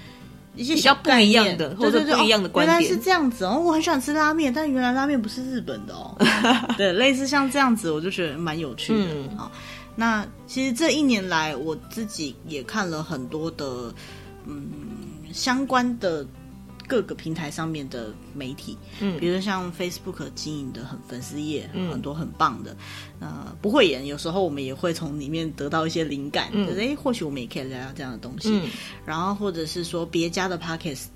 [0.55, 3.61] 一些比较不一样的，或者不一样的观点，原来是这样子哦。
[3.63, 6.15] 我很喜欢吃拉面，但原来拉面不是日本的哦。
[6.77, 9.07] 对，类似像这样子，我就觉得蛮有趣的。
[9.37, 9.59] 好、嗯，
[9.95, 13.93] 那其实这一年来，我自己也看了很多的
[14.45, 14.69] 嗯
[15.31, 16.25] 相关的。
[16.91, 22.75] 各个平台上面的媒体，嗯，比如像 Facebook 经营的很粉丝页，嗯，很多很棒的，
[23.21, 28.69] 呃，不会演，有时候我们也会从里面得到一些灵感，嗯，就是哎，或许我们也可以聊聊这样的东西，嗯，
[29.05, 31.07] 然后或者是说别家的 Podcast。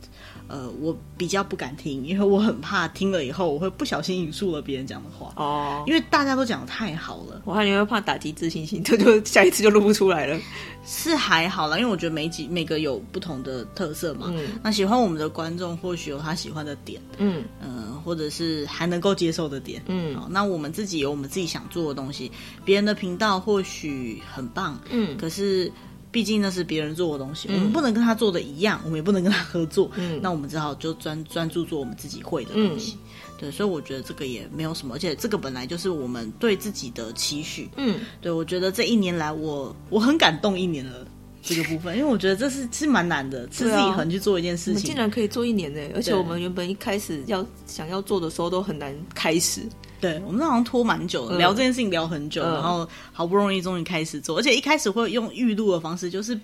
[0.47, 5.83] 呃，我比较不敢听，因为我很怕听了以后我会不小心引述了别人讲的话哦。
[5.87, 10.39] 因为大家都讲的太好了，我还以为怕打击自信心，这就，就下一次就录不出来了。
[10.85, 14.27] 是还好啦，因为我觉得每几每个有不同的特色嘛。
[14.29, 20.15] 嗯，那喜欢我们的观众或许有他喜欢的点，嗯呃，或者是还能够接受的点，嗯。
[20.15, 22.31] 好，那我们自己有我们自己想做的东西，
[22.63, 25.71] 别人的频道或许很棒，嗯，可是。
[26.15, 29.91] 毕竟那是别人做的东西，嗯、我们不能跟他做的一样，我们也不能跟他合作。
[29.97, 32.93] 嗯，那我们只好就专专注做我们自己会的东西。
[32.93, 37.69] 嗯、对，所以我觉得这个也没有什么，而且这个本来就是我们对自己的期许。
[37.75, 41.05] 嗯，对，我觉得这一年来我我很感动一年了
[41.45, 49.61] 这个部分，因为我觉得这是是蛮难的，持之以恒去做一件事情，竟然可以做一年呢，而且我们原本一开始要想要做的时候都很难开始。
[50.01, 56.37] 对，我们好像拖蛮久了，聊这件事情聊很久，嗯、然后好不容易终于开始做，而且一开始会用预录的方式，就是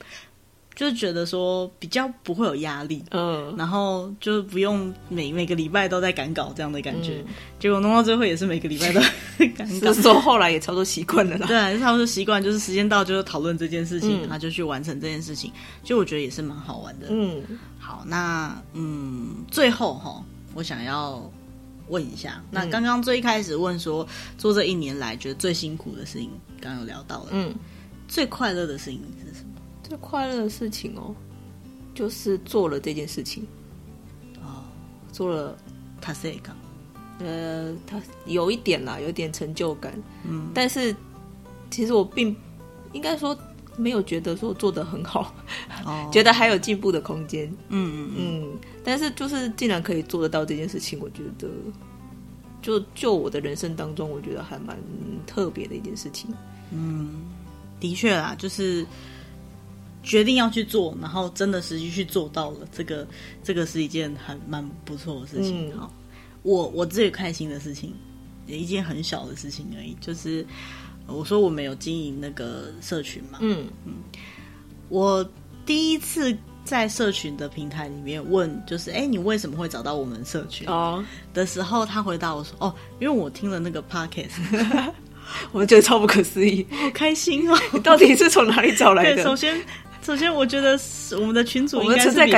[0.76, 9.00] 就是觉得说比较不会有压力，嗯，然后就不用每每个礼拜都在赶稿这样的感觉，嗯、结果弄到最后也是每个礼拜都
[9.56, 15.52] 赶稿， 说后来也差不多习惯了啦， 对，差不多习惯，就是时间到就是讨论这件事情，他、嗯、就去完成这件事情，
[15.84, 17.42] 就我觉得也是蛮好玩的，嗯，
[17.80, 21.22] 好，那嗯，最后哈，我想要。
[21.88, 24.08] 问一下，那刚刚最一开始问说，
[24.38, 26.30] 做这一年来觉得最辛苦的事情，
[26.62, 27.54] 刚刚有聊到了，嗯，
[28.08, 29.02] 最快乐的事情？
[29.92, 31.14] 最快乐的事情哦，
[31.94, 33.46] 就是做了这件事情，
[34.38, 34.64] 哦，
[35.12, 35.58] 做了
[36.00, 36.54] 他是一个，
[37.20, 40.96] 呃，他有一点啦，有点成就感，嗯，但是
[41.70, 42.34] 其实我并
[42.94, 43.38] 应该说
[43.76, 45.36] 没有觉得说做的很好，
[45.86, 48.60] 哦，觉得还有进步的空间，嗯嗯嗯。
[48.86, 51.50] 但是，就是竟然可以做得到这件事情，我觉得，
[52.62, 54.78] 就就我的人生当中，我觉得还蛮
[55.28, 56.34] 特别的一件事情。
[56.72, 57.26] 嗯，
[57.78, 58.86] 的确啦，就是
[60.04, 63.08] 决定要去做，然后真的实际去做到了，这个
[63.44, 65.70] 这个是一件还蛮不错的事情。
[65.70, 65.94] 嗯、好，
[66.44, 67.94] 我我最开心的事情，
[68.48, 70.46] 也一件很小的事情而已，就是
[71.08, 73.40] 我说我们有经营那个社群嘛。
[73.42, 73.94] 嗯嗯，
[74.90, 75.28] 我
[75.66, 76.38] 第一次。
[76.64, 80.68] 在社群的平台里面问，就是哎，你为什么会找到我们社群？
[80.70, 84.30] 哦，的时候他回答我说，哦，因为我听了那个 podcast，
[85.52, 87.58] 我觉得超不可思议， 好开心哦！
[87.74, 89.24] 你 到底是从哪里找来的？
[89.24, 89.60] 首先，
[90.02, 90.80] 首先我觉得
[91.20, 92.32] 我们的群主应该是比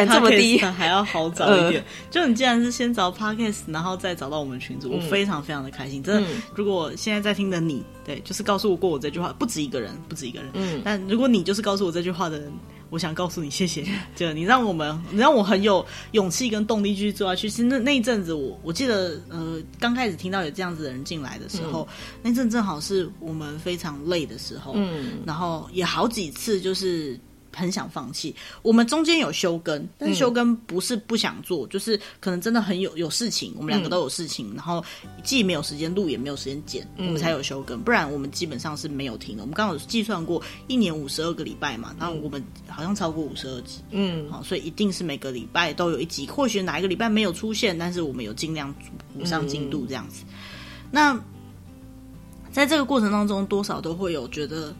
[0.60, 1.84] podcast 还要好找一点。
[2.12, 6.04] 就你既然是先找 podcast，然后再找到我们群主，我非常非常的开心。
[6.04, 10.50] 真的，如果现在在听的你，对，就是告诉我过我这句话，不止一个人，不止一个人。
[10.54, 12.52] 嗯，但如果你就是告诉我这句话的人。
[12.90, 13.84] 我想告诉你，谢谢，
[14.16, 17.50] 就你让我们，你让我很有勇气跟动力继续做下去。
[17.50, 27.20] 其实那那一阵子我，我我记得，呃，刚开始听到有这样子的人进来的时候，嗯、那阵正好是我们非常累的时候，嗯，然后也好几次就是。
[27.56, 34.84] 很想放弃，我们中间有休更，但是休更不是不想做，嗯、就是可能真的很有有事情，我们两个都有事情，嗯、然后
[35.24, 39.44] 既没有时间录，也没有时间剪，嗯、我们才有休更，不然我们基本上是没有停的。
[39.44, 48.74] 我们刚好计算过，一年五十二个礼拜嘛，然后我们好像超过五十二集，嗯，好，所以一定是每个礼拜都有一集，或许哪一个礼拜没有出现，但是我们有尽量
[49.18, 50.24] 补上进度这样子。
[50.26, 50.34] 嗯、
[50.92, 51.20] 那
[52.52, 54.74] 在这个过程当中，多少都会有觉得。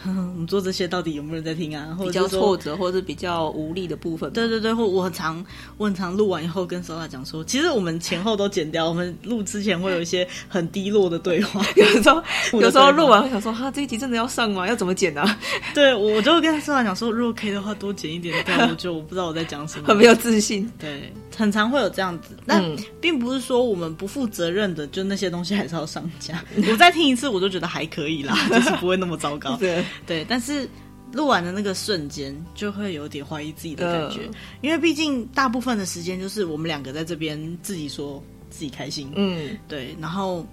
[0.06, 1.94] 我们做这些到底有没有人在听啊？
[1.98, 4.32] 或者比较挫折，或者是比较无力的部分。
[4.32, 5.44] 对对对，或我很常
[5.76, 8.88] 我很常录完以后跟 Sola 讲说，其实我们前后都剪掉。
[8.88, 12.22] 我们录之前会有一些很低落的对话， 有时候
[12.52, 14.66] 有时候录完会想说，哈，这一集真的要上吗？
[14.66, 15.38] 要怎么剪呢、啊？
[15.74, 18.34] 对，我就会跟 Sola 讲说，如果可以的话，多剪一点。
[18.46, 20.70] 但我就我不知道我在讲什么，很没有自信。
[20.78, 22.36] 对，很常会有这样子。
[22.44, 22.62] 但
[23.00, 26.44] 并不是说我们不负责任的，就那些东西还是要上架。
[26.68, 29.56] 我再听一次，我就觉得还可以啦， 就是不会那么糟糕。
[29.56, 29.84] 对。
[30.04, 30.68] 对，但是
[31.12, 40.46] 录完的那个瞬间，就会有点怀疑自己的感觉，呃、因为毕竟大部分的时间就是我们两个在这边自己说自己开心，嗯，对，然后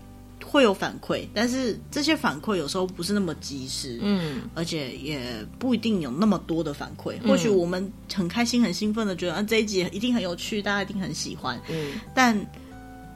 [0.55, 7.21] 会有反馈，但是这些反馈有时候不是那么及时，嗯，而且也不一定有那么多的反馈。
[7.27, 12.33] 或许我们很开心、很兴奋的觉得啊，这一集一定很有趣，大家一定很喜欢，嗯，但。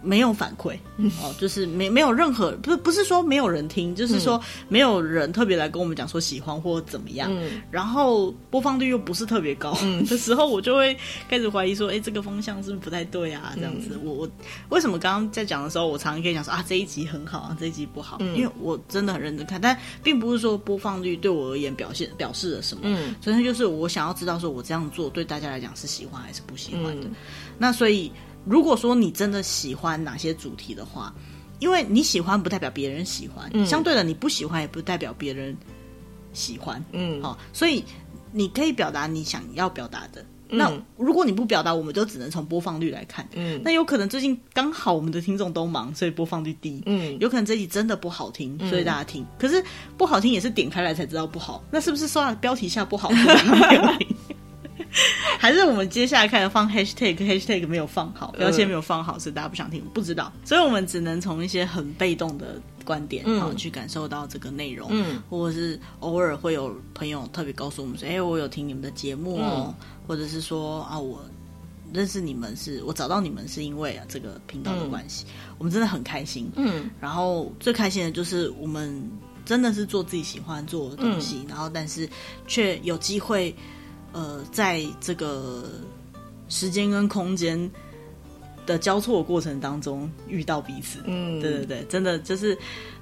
[0.02, 0.78] 没有反馈
[1.22, 10.98] 哦，就是没没有任何不是不是说没有人听，就是说没有人特别来跟我们讲说喜欢或怎么样，嗯、然后播放率又不是特别高、嗯、 的时候，我就会
[11.28, 13.54] 开始怀疑说，哎，这个风向是不是不太对啊？
[13.56, 14.30] 这样子，嗯、我我
[14.70, 27.16] 为什么刚刚在讲的时候，我常常可以讲说啊，这一集很好啊，这一集不好，嗯、因为我真的很认真看，但并不是说播放率对我而言表现表示了什么，嗯，纯粹就是我想要知道说我这样做对大家来讲是喜欢还是不喜欢的，嗯、
[27.58, 28.12] 那所以。
[28.50, 31.14] 如果说你真的喜欢哪些主题的话，
[31.60, 35.56] 因为你喜欢不代表别人喜欢，嗯、相对的你不喜欢也不代表别人
[36.34, 37.84] 喜欢，嗯，好、哦，所以
[38.32, 40.26] 你可以表达你想要表达的。
[40.52, 49.64] 嗯、那如果你不表达，我们就只能从播放率来看，嗯，那有可能最近刚好我们的听众都忙，所以播放率低，嗯，有可能这集真的不好听，所以大家听，嗯、可是
[49.96, 54.08] 不好听也是点开来才知道不好，那是不是说标题下不好听？
[55.40, 69.74] 还是我们接下来开始放 hashtag，hashtag 没有放好，标签没有放好，所以大家不想听，不知道，所以我们只能从一些很被动的观点，然后去感受到这个内容，嗯，或者是偶尔会有朋友特别告诉我们说，哎，我有听你们的节目哦，
[70.08, 71.24] 或者是说啊，我
[71.94, 75.26] 认识你们是我找到你们是因为啊这个频道的关系，
[75.58, 79.08] 我们真的很开心，嗯，然后最开心的就是我们
[79.46, 82.10] 真的是做自己喜欢做的东西，然后但是
[82.48, 83.56] 却有机会。
[84.12, 85.66] 呃，在这个
[86.48, 87.70] 时间跟空间
[88.66, 92.58] 的交错过程当中遇到彼此，嗯，对对对，真的就是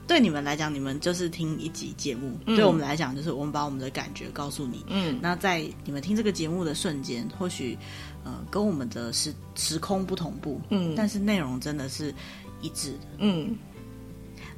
[0.06, 4.86] 对你们来讲，你们就是听一集节目；嗯、对我们来讲，就是我们把我们的感觉告诉你。
[4.88, 7.78] 嗯，那在你们听这个节目的瞬间，或许
[8.24, 12.14] 呃跟我们的时时空不同步，嗯，但是内容真的是
[12.62, 13.08] 一致的。
[13.20, 13.56] 嗯，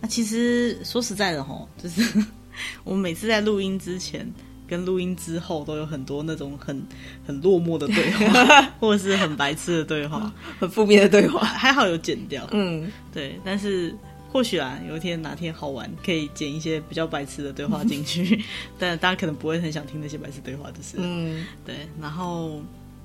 [0.01, 2.01] 那其实说实在的吼，就是
[2.83, 4.27] 我们每次在录音之前。
[4.69, 6.79] 跟录音之后都有很多那种很
[7.25, 12.47] 很落寞的对话，或者是很白痴的对话， 很负面的对话，还好有剪掉。
[12.51, 13.39] 嗯，对。
[13.43, 13.95] 但是
[14.31, 18.43] 或许啊，有一天哪天好玩，可以剪一些比较白痴的对话进去。
[18.77, 20.97] 但大家可能不会很想听那些白痴对话就是。
[20.99, 21.87] 嗯，对。
[21.99, 22.61] 然后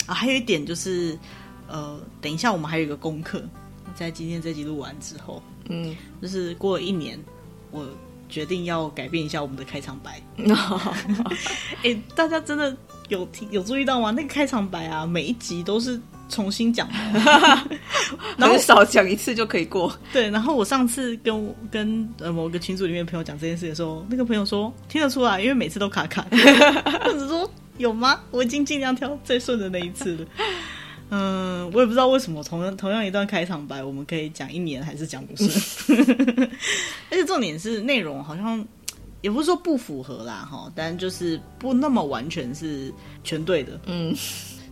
[0.06, 1.18] 啊，还有一点就是，
[1.66, 3.42] 呃，等一下我们还有一个功课，
[3.94, 7.18] 在今天这集录完之后，嗯，就是过了一年，
[7.70, 7.88] 我。
[8.34, 10.20] 决定要改变一下我们的开场白。
[11.84, 12.76] 哎、欸，大家真的
[13.06, 14.10] 有听有注意到吗？
[14.10, 17.78] 那个开场白啊，每一集都是重新讲的，
[18.36, 19.96] 然后少讲一次就可以过。
[20.12, 26.26] 对，然后我上次跟跟呃某个群组里面的朋友讲这件事的时候，那个朋友说听得出来，因为每次都卡卡。
[27.04, 28.18] 或者说有吗？
[28.32, 30.26] 我已经尽量挑最顺的那一次了。
[31.10, 36.50] 嗯，我也不知道为什么同样同样一段开场白，我们可以讲一年还是讲不顺，
[37.14, 38.66] 而且重点是内容好像
[39.20, 42.92] 也不是说不符合啦哈，但就是不那么完全是
[43.22, 44.12] 全对的，嗯。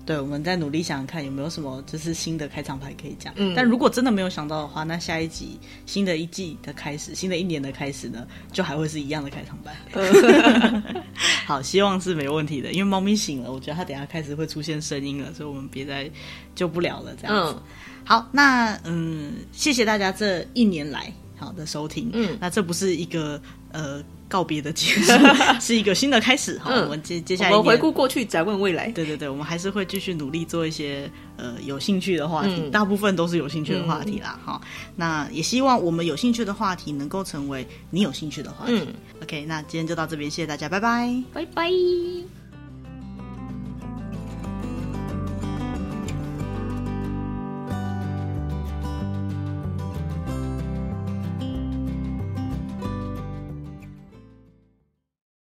[0.05, 3.33] 对，我们再努力想想看有没有什么就是新的开场白可以讲。
[3.37, 9.77] 嗯，但如果真的没有想到的话，那下一集新的一季的开始，新的一年的开始呢，就还会是一样的开场白。
[9.93, 10.83] 嗯、
[11.47, 16.11] 好，希望是没问题的，因为猫咪醒了，我觉得它等下开始会出现声音了，所以我们别再
[16.57, 17.55] 救不了了这样子。
[17.57, 17.63] 嗯、
[18.05, 21.13] 好，那嗯，谢谢大家这一年来
[21.43, 22.11] 好的收听。
[22.13, 23.41] 嗯，那这不是一个
[23.73, 24.03] 呃。
[24.33, 25.13] 告别的结束
[25.61, 28.89] 是一个新的开始哈，嗯、我们接接下来我们回顾过去，展望未来。
[28.93, 34.69] 对对对，我们还是会继续努力做一些呃有兴趣的话题，嗯、大部分都是有兴趣的话题啦哈、嗯。
[34.97, 38.73] 那也希望我们有兴趣的话题能够成为你有兴趣的话题。
[38.87, 42.42] 嗯、OK，那今天就到这边，谢谢大家，拜拜，拜拜。